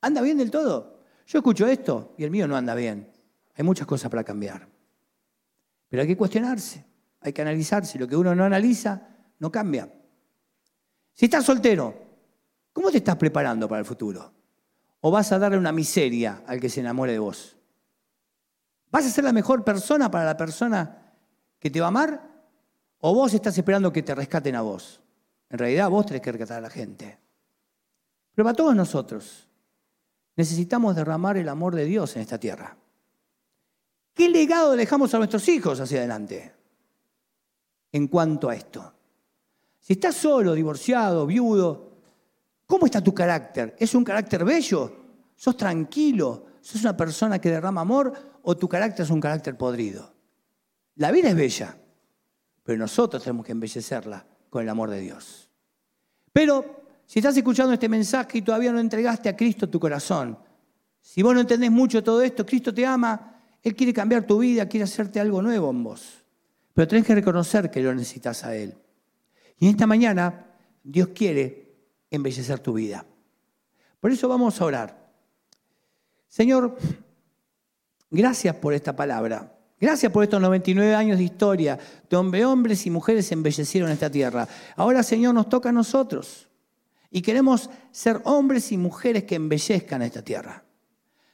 ¿Anda 0.00 0.20
bien 0.22 0.38
del 0.38 0.50
todo? 0.50 1.02
Yo 1.26 1.38
escucho 1.38 1.66
esto 1.66 2.14
y 2.16 2.24
el 2.24 2.30
mío 2.30 2.46
no 2.46 2.56
anda 2.56 2.74
bien. 2.74 3.10
Hay 3.54 3.64
muchas 3.64 3.86
cosas 3.86 4.10
para 4.10 4.24
cambiar. 4.24 4.68
Pero 5.88 6.02
hay 6.02 6.08
que 6.08 6.16
cuestionarse, 6.16 6.84
hay 7.20 7.32
que 7.32 7.42
analizarse. 7.42 7.98
Lo 7.98 8.06
que 8.06 8.16
uno 8.16 8.34
no 8.34 8.44
analiza, 8.44 9.08
no 9.38 9.50
cambia. 9.50 9.92
Si 11.12 11.24
estás 11.24 11.44
soltero, 11.44 11.94
¿cómo 12.72 12.90
te 12.90 12.98
estás 12.98 13.16
preparando 13.16 13.68
para 13.68 13.80
el 13.80 13.84
futuro? 13.84 14.32
¿O 15.00 15.10
vas 15.10 15.32
a 15.32 15.38
darle 15.38 15.58
una 15.58 15.72
miseria 15.72 16.44
al 16.46 16.60
que 16.60 16.68
se 16.68 16.80
enamore 16.80 17.12
de 17.12 17.18
vos? 17.18 17.56
¿Vas 18.90 19.06
a 19.06 19.10
ser 19.10 19.24
la 19.24 19.32
mejor 19.32 19.64
persona 19.64 20.10
para 20.10 20.24
la 20.24 20.36
persona 20.36 21.14
que 21.58 21.70
te 21.70 21.80
va 21.80 21.86
a 21.86 21.88
amar? 21.88 22.28
¿O 23.00 23.14
vos 23.14 23.34
estás 23.34 23.56
esperando 23.58 23.92
que 23.92 24.02
te 24.02 24.14
rescaten 24.14 24.54
a 24.54 24.62
vos? 24.62 25.00
En 25.50 25.58
realidad 25.58 25.90
vos 25.90 26.06
tenés 26.06 26.22
que 26.22 26.32
rescatar 26.32 26.58
a 26.58 26.62
la 26.62 26.70
gente. 26.70 27.18
Pero 28.34 28.44
para 28.44 28.56
todos 28.56 28.76
nosotros 28.76 29.48
necesitamos 30.36 30.94
derramar 30.94 31.36
el 31.36 31.48
amor 31.48 31.74
de 31.74 31.84
Dios 31.84 32.14
en 32.16 32.22
esta 32.22 32.38
tierra. 32.38 32.76
¿Qué 34.14 34.28
legado 34.28 34.76
dejamos 34.76 35.12
a 35.14 35.18
nuestros 35.18 35.48
hijos 35.48 35.80
hacia 35.80 35.98
adelante 35.98 36.54
en 37.92 38.08
cuanto 38.08 38.48
a 38.48 38.54
esto? 38.54 38.94
Si 39.80 39.94
estás 39.94 40.16
solo, 40.16 40.54
divorciado, 40.54 41.26
viudo, 41.26 41.92
¿cómo 42.66 42.86
está 42.86 43.02
tu 43.02 43.14
carácter? 43.14 43.74
¿Es 43.78 43.94
un 43.94 44.04
carácter 44.04 44.44
bello? 44.44 44.92
¿Sos 45.34 45.56
tranquilo? 45.56 46.46
¿Sos 46.60 46.82
una 46.82 46.96
persona 46.96 47.40
que 47.40 47.50
derrama 47.50 47.80
amor 47.80 48.12
o 48.42 48.56
tu 48.56 48.68
carácter 48.68 49.04
es 49.04 49.10
un 49.10 49.20
carácter 49.20 49.56
podrido? 49.56 50.12
La 50.96 51.10
vida 51.10 51.30
es 51.30 51.36
bella, 51.36 51.76
pero 52.62 52.78
nosotros 52.78 53.22
tenemos 53.22 53.46
que 53.46 53.52
embellecerla 53.52 54.26
con 54.50 54.62
el 54.62 54.68
amor 54.68 54.90
de 54.90 55.00
Dios. 55.00 55.50
Pero 56.32 56.82
si 57.06 57.18
estás 57.18 57.36
escuchando 57.36 57.72
este 57.72 57.88
mensaje 57.88 58.38
y 58.38 58.42
todavía 58.42 58.72
no 58.72 58.80
entregaste 58.80 59.28
a 59.28 59.36
Cristo 59.36 59.68
tu 59.68 59.80
corazón, 59.80 60.38
si 61.00 61.22
vos 61.22 61.34
no 61.34 61.40
entendés 61.40 61.70
mucho 61.70 62.02
todo 62.02 62.22
esto, 62.22 62.44
Cristo 62.44 62.72
te 62.72 62.84
ama, 62.84 63.40
él 63.62 63.74
quiere 63.74 63.92
cambiar 63.92 64.26
tu 64.26 64.38
vida, 64.38 64.68
quiere 64.68 64.84
hacerte 64.84 65.20
algo 65.20 65.42
nuevo 65.42 65.70
en 65.70 65.82
vos. 65.82 66.24
Pero 66.74 66.86
tenés 66.86 67.06
que 67.06 67.14
reconocer 67.14 67.70
que 67.70 67.80
lo 67.80 67.94
necesitas 67.94 68.44
a 68.44 68.54
Él. 68.54 68.76
Y 69.58 69.66
en 69.66 69.72
esta 69.72 69.86
mañana 69.86 70.54
Dios 70.82 71.08
quiere 71.08 71.74
embellecer 72.10 72.60
tu 72.60 72.74
vida. 72.74 73.04
Por 74.00 74.12
eso 74.12 74.28
vamos 74.28 74.60
a 74.60 74.64
orar. 74.64 75.12
Señor, 76.28 76.76
gracias 78.10 78.54
por 78.56 78.74
esta 78.74 78.94
palabra. 78.94 79.57
Gracias 79.80 80.10
por 80.10 80.24
estos 80.24 80.40
99 80.40 80.94
años 80.94 81.18
de 81.18 81.24
historia, 81.24 81.78
donde 82.10 82.44
hombres 82.44 82.84
y 82.86 82.90
mujeres 82.90 83.30
embellecieron 83.30 83.90
esta 83.90 84.10
tierra. 84.10 84.48
Ahora, 84.74 85.02
Señor, 85.02 85.34
nos 85.34 85.48
toca 85.48 85.68
a 85.68 85.72
nosotros. 85.72 86.48
Y 87.10 87.22
queremos 87.22 87.70
ser 87.92 88.20
hombres 88.24 88.72
y 88.72 88.76
mujeres 88.76 89.24
que 89.24 89.36
embellezcan 89.36 90.02
esta 90.02 90.22
tierra. 90.22 90.64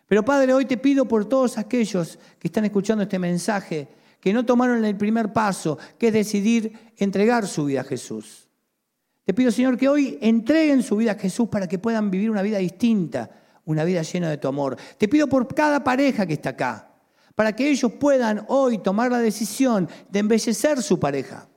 Pero 0.07 0.25
Padre, 0.25 0.53
hoy 0.53 0.67
te 0.67 0.77
pido 0.77 1.07
por 1.07 1.25
todos 1.25 1.57
aquellos 1.57 2.19
que 2.39 2.49
están 2.49 2.67
escuchando 2.67 3.03
este 3.03 3.19
mensaje, 3.19 3.89
que 4.21 4.33
no 4.33 4.45
tomaron 4.45 4.85
el 4.85 4.97
primer 4.97 5.33
paso, 5.33 5.79
que 5.99 6.09
es 6.09 6.13
decidir 6.13 6.93
entregar 6.99 7.47
su 7.47 7.65
vida 7.65 7.81
a 7.81 7.85
Jesús. 7.85 8.49
Te 9.25 9.33
pido, 9.33 9.51
Señor, 9.51 9.79
que 9.79 9.89
hoy 9.89 10.19
entreguen 10.21 10.83
su 10.83 10.97
vida 10.97 11.13
a 11.13 11.19
Jesús 11.19 11.49
para 11.49 11.67
que 11.67 11.79
puedan 11.79 12.11
vivir 12.11 12.31
una 12.31 12.43
vida 12.43 12.59
distinta, 12.59 13.31
una 13.65 13.85
vida 13.85 14.03
llena 14.03 14.29
de 14.29 14.37
tu 14.37 14.49
amor. 14.49 14.77
Te 14.99 15.09
pido 15.09 15.29
por 15.29 15.53
cada 15.55 15.83
pareja 15.83 16.27
que 16.27 16.35
está 16.35 16.51
acá, 16.51 16.94
para 17.35 17.55
que 17.55 17.69
ellos 17.69 17.93
puedan 17.95 18.45
hoy 18.49 18.79
tomar 18.79 19.11
la 19.11 19.19
decisión 19.19 19.89
de 20.09 20.21
embellecer 20.21 20.83
su 20.83 21.01
pareja, 21.01 21.49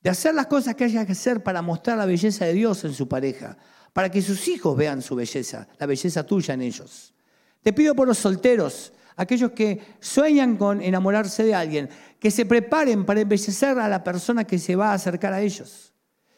de 0.00 0.10
hacer 0.10 0.34
las 0.34 0.46
cosas 0.46 0.74
que 0.74 0.84
haya 0.84 1.06
que 1.06 1.12
hacer 1.12 1.42
para 1.42 1.62
mostrar 1.62 1.96
la 1.96 2.06
belleza 2.06 2.44
de 2.44 2.52
Dios 2.52 2.84
en 2.84 2.92
su 2.92 3.08
pareja, 3.08 3.56
para 3.92 4.10
que 4.10 4.20
sus 4.20 4.48
hijos 4.48 4.76
vean 4.76 5.00
su 5.00 5.14
belleza, 5.14 5.68
la 5.78 5.86
belleza 5.86 6.26
tuya 6.26 6.54
en 6.54 6.62
ellos. 6.62 7.14
Te 7.62 7.72
pido 7.72 7.94
por 7.94 8.08
los 8.08 8.18
solteros, 8.18 8.92
aquellos 9.16 9.52
que 9.52 9.80
sueñan 10.00 10.56
con 10.56 10.82
enamorarse 10.82 11.44
de 11.44 11.54
alguien, 11.54 11.88
que 12.18 12.30
se 12.30 12.44
preparen 12.44 13.06
para 13.06 13.20
embellecer 13.20 13.78
a 13.78 13.88
la 13.88 14.02
persona 14.02 14.44
que 14.44 14.58
se 14.58 14.74
va 14.74 14.90
a 14.90 14.94
acercar 14.94 15.32
a 15.32 15.40
ellos. 15.40 15.94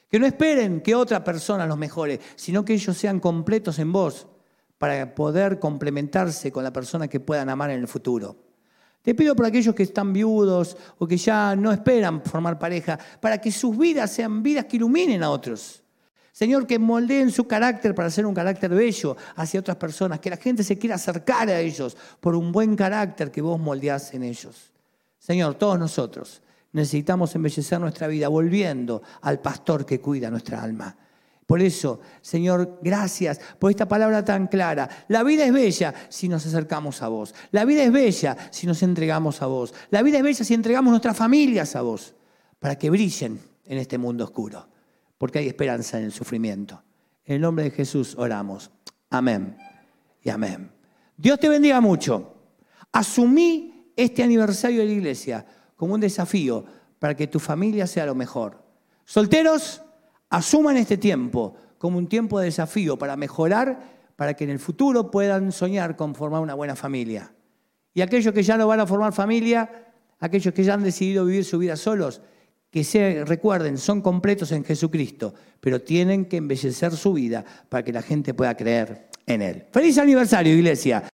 Que 0.09 0.21
no 0.21 0.27
esperen 0.27 0.83
que 0.83 0.95
otra 0.95 1.25
persona 1.25 1.67
los 1.67 1.79
mejore, 1.79 2.21
sino 2.37 2.65
que 2.65 2.75
ellos 2.75 2.97
sean 2.97 3.19
completos 3.19 3.79
en 3.79 3.93
vos 3.93 4.29
para 4.79 5.15
poder 5.15 5.59
complementarse 5.59 6.53
con 6.53 6.65
la 6.65 6.73
persona 6.73 7.09
que 7.09 7.21
puedan 7.21 7.49
amar 7.49 7.71
en 7.71 7.81
el 7.81 7.89
futuro. 7.89 8.37
Te 9.03 9.15
pido 9.15 9.37
por 9.37 9.47
aquellos 9.47 9.75
que 9.75 9.85
están 9.85 10.13
viudos 10.13 10.77
o 10.99 11.07
que 11.07 11.17
ya 11.17 11.55
no 11.55 11.73
esperan 11.73 12.23
formar 12.23 12.59
pareja, 12.59 12.99
para 13.21 13.41
que 13.41 13.53
sus 13.53 13.77
vidas 13.77 14.11
sean 14.11 14.43
vidas 14.43 14.65
que 14.65 14.77
iluminen 14.77 15.23
a 15.23 15.31
otros 15.31 15.83
Señor, 16.37 16.67
que 16.67 16.79
moldeen 16.79 17.31
su 17.31 17.47
carácter 17.47 17.95
para 17.95 18.11
ser 18.11 18.27
un 18.27 18.35
carácter 18.35 18.69
bello 18.69 19.17
hacia 19.37 19.59
otras 19.59 19.79
personas, 19.79 20.21
que 20.21 20.29
la 20.29 20.37
gente 20.37 20.63
se 20.63 20.77
quiera 20.77 20.97
acercar 20.97 21.49
a 21.49 21.59
ellos 21.59 21.97
por 22.21 22.35
un 22.35 22.53
buen 22.53 22.77
carácter 22.77 23.31
que 23.31 23.41
vos 23.41 23.59
moldeás 23.59 24.13
en 24.13 24.23
ellos. 24.23 24.71
Señor, 25.19 25.55
todos 25.55 25.79
nosotros 25.79 26.43
necesitamos 26.73 27.35
embellecer 27.35 27.81
nuestra 27.81 28.07
vida 28.07 28.29
volviendo 28.29 29.01
al 29.23 29.41
pastor 29.41 29.87
que 29.87 29.99
cuida 29.99 30.31
nuestra 30.31 30.63
alma. 30.63 30.95
Por 31.47 31.63
eso, 31.63 32.01
Señor, 32.21 32.81
gracias 32.83 33.41
por 33.59 33.71
esta 33.71 33.87
palabra 33.87 34.25
tan 34.25 34.49
clara. 34.49 34.89
La 35.09 35.23
vida 35.23 35.45
es 35.45 35.53
bella 35.53 35.95
si 36.09 36.29
nos 36.29 36.45
acercamos 36.45 37.03
a 37.03 37.09
vos. 37.09 37.35
La 37.53 37.65
vida 37.65 37.85
es 37.85 37.93
bella 37.93 38.37
si 38.51 38.67
nos 38.67 38.83
entregamos 38.83 39.43
a 39.43 39.47
vos. 39.47 39.73
La 39.91 40.03
vida 40.03 40.19
es 40.19 40.25
bella 40.25 40.45
si 40.45 40.55
entregamos 40.55 40.91
nuestras 40.91 41.17
familias 41.17 41.77
a 41.77 41.83
vos, 41.83 42.15
para 42.59 42.77
que 42.77 42.91
brillen 42.91 43.41
en 43.65 43.79
este 43.79 43.97
mundo 43.97 44.25
oscuro 44.25 44.67
porque 45.19 45.39
hay 45.39 45.49
esperanza 45.49 45.99
en 45.99 46.05
el 46.05 46.13
sufrimiento. 46.13 46.83
En 47.25 47.37
el 47.37 47.41
nombre 47.41 47.65
de 47.65 47.71
Jesús 47.71 48.15
oramos. 48.17 48.71
Amén 49.11 49.57
y 50.23 50.31
amén. 50.31 50.71
Dios 51.17 51.41
te 51.41 51.49
bendiga 51.49 51.81
mucho. 51.81 52.35
Asumí 52.93 53.93
este 53.97 54.23
aniversario 54.23 54.81
de 54.81 54.87
la 54.87 54.93
iglesia 54.93 55.47
como 55.75 55.95
un 55.95 56.01
desafío 56.01 56.65
para 56.99 57.17
que 57.17 57.27
tu 57.27 57.39
familia 57.39 57.87
sea 57.87 58.07
lo 58.07 58.15
mejor. 58.15 58.63
Solteros, 59.05 59.83
asuman 60.31 60.77
este 60.77 60.97
tiempo 60.97 61.55
como 61.79 61.99
un 61.99 62.09
tiempo 62.09 62.39
de 62.39 62.47
desafío 62.47 62.99
para 62.99 63.17
mejorar, 63.17 63.97
para 64.17 64.35
que 64.35 64.45
en 64.45 64.51
el 64.51 64.59
futuro 64.59 65.11
puedan 65.11 65.53
soñar 65.53 65.97
con 65.97 66.15
formar 66.15 66.41
una 66.41 66.55
buena 66.55 66.75
familia. 66.75 67.33
Y 67.95 68.01
aquellos 68.01 68.33
que 68.33 68.43
ya 68.43 68.57
no 68.57 68.67
van 68.67 68.81
a 68.81 68.87
formar 68.87 69.13
familia, 69.13 69.93
aquellos 70.21 70.53
que 70.55 70.65
ya 70.65 70.75
han 70.75 70.83
decidido 70.83 71.25
vivir 71.25 71.45
su 71.45 71.59
vida 71.59 71.77
solos, 71.77 72.21
que 72.71 72.85
se 72.85 73.25
recuerden, 73.25 73.79
son 73.79 74.03
completos 74.03 74.53
en 74.53 74.65
Jesucristo, 74.65 75.35
pero 75.61 75.81
tienen 75.81 76.27
que 76.27 76.37
embellecer 76.37 76.93
su 76.93 77.15
vida 77.15 77.45
para 77.69 77.85
que 77.85 77.93
la 77.93 78.03
gente 78.03 78.35
pueda 78.35 78.55
creer 78.57 79.09
en 79.27 79.43
Él. 79.43 79.65
Feliz 79.73 79.97
aniversario, 79.99 80.55
iglesia. 80.55 81.09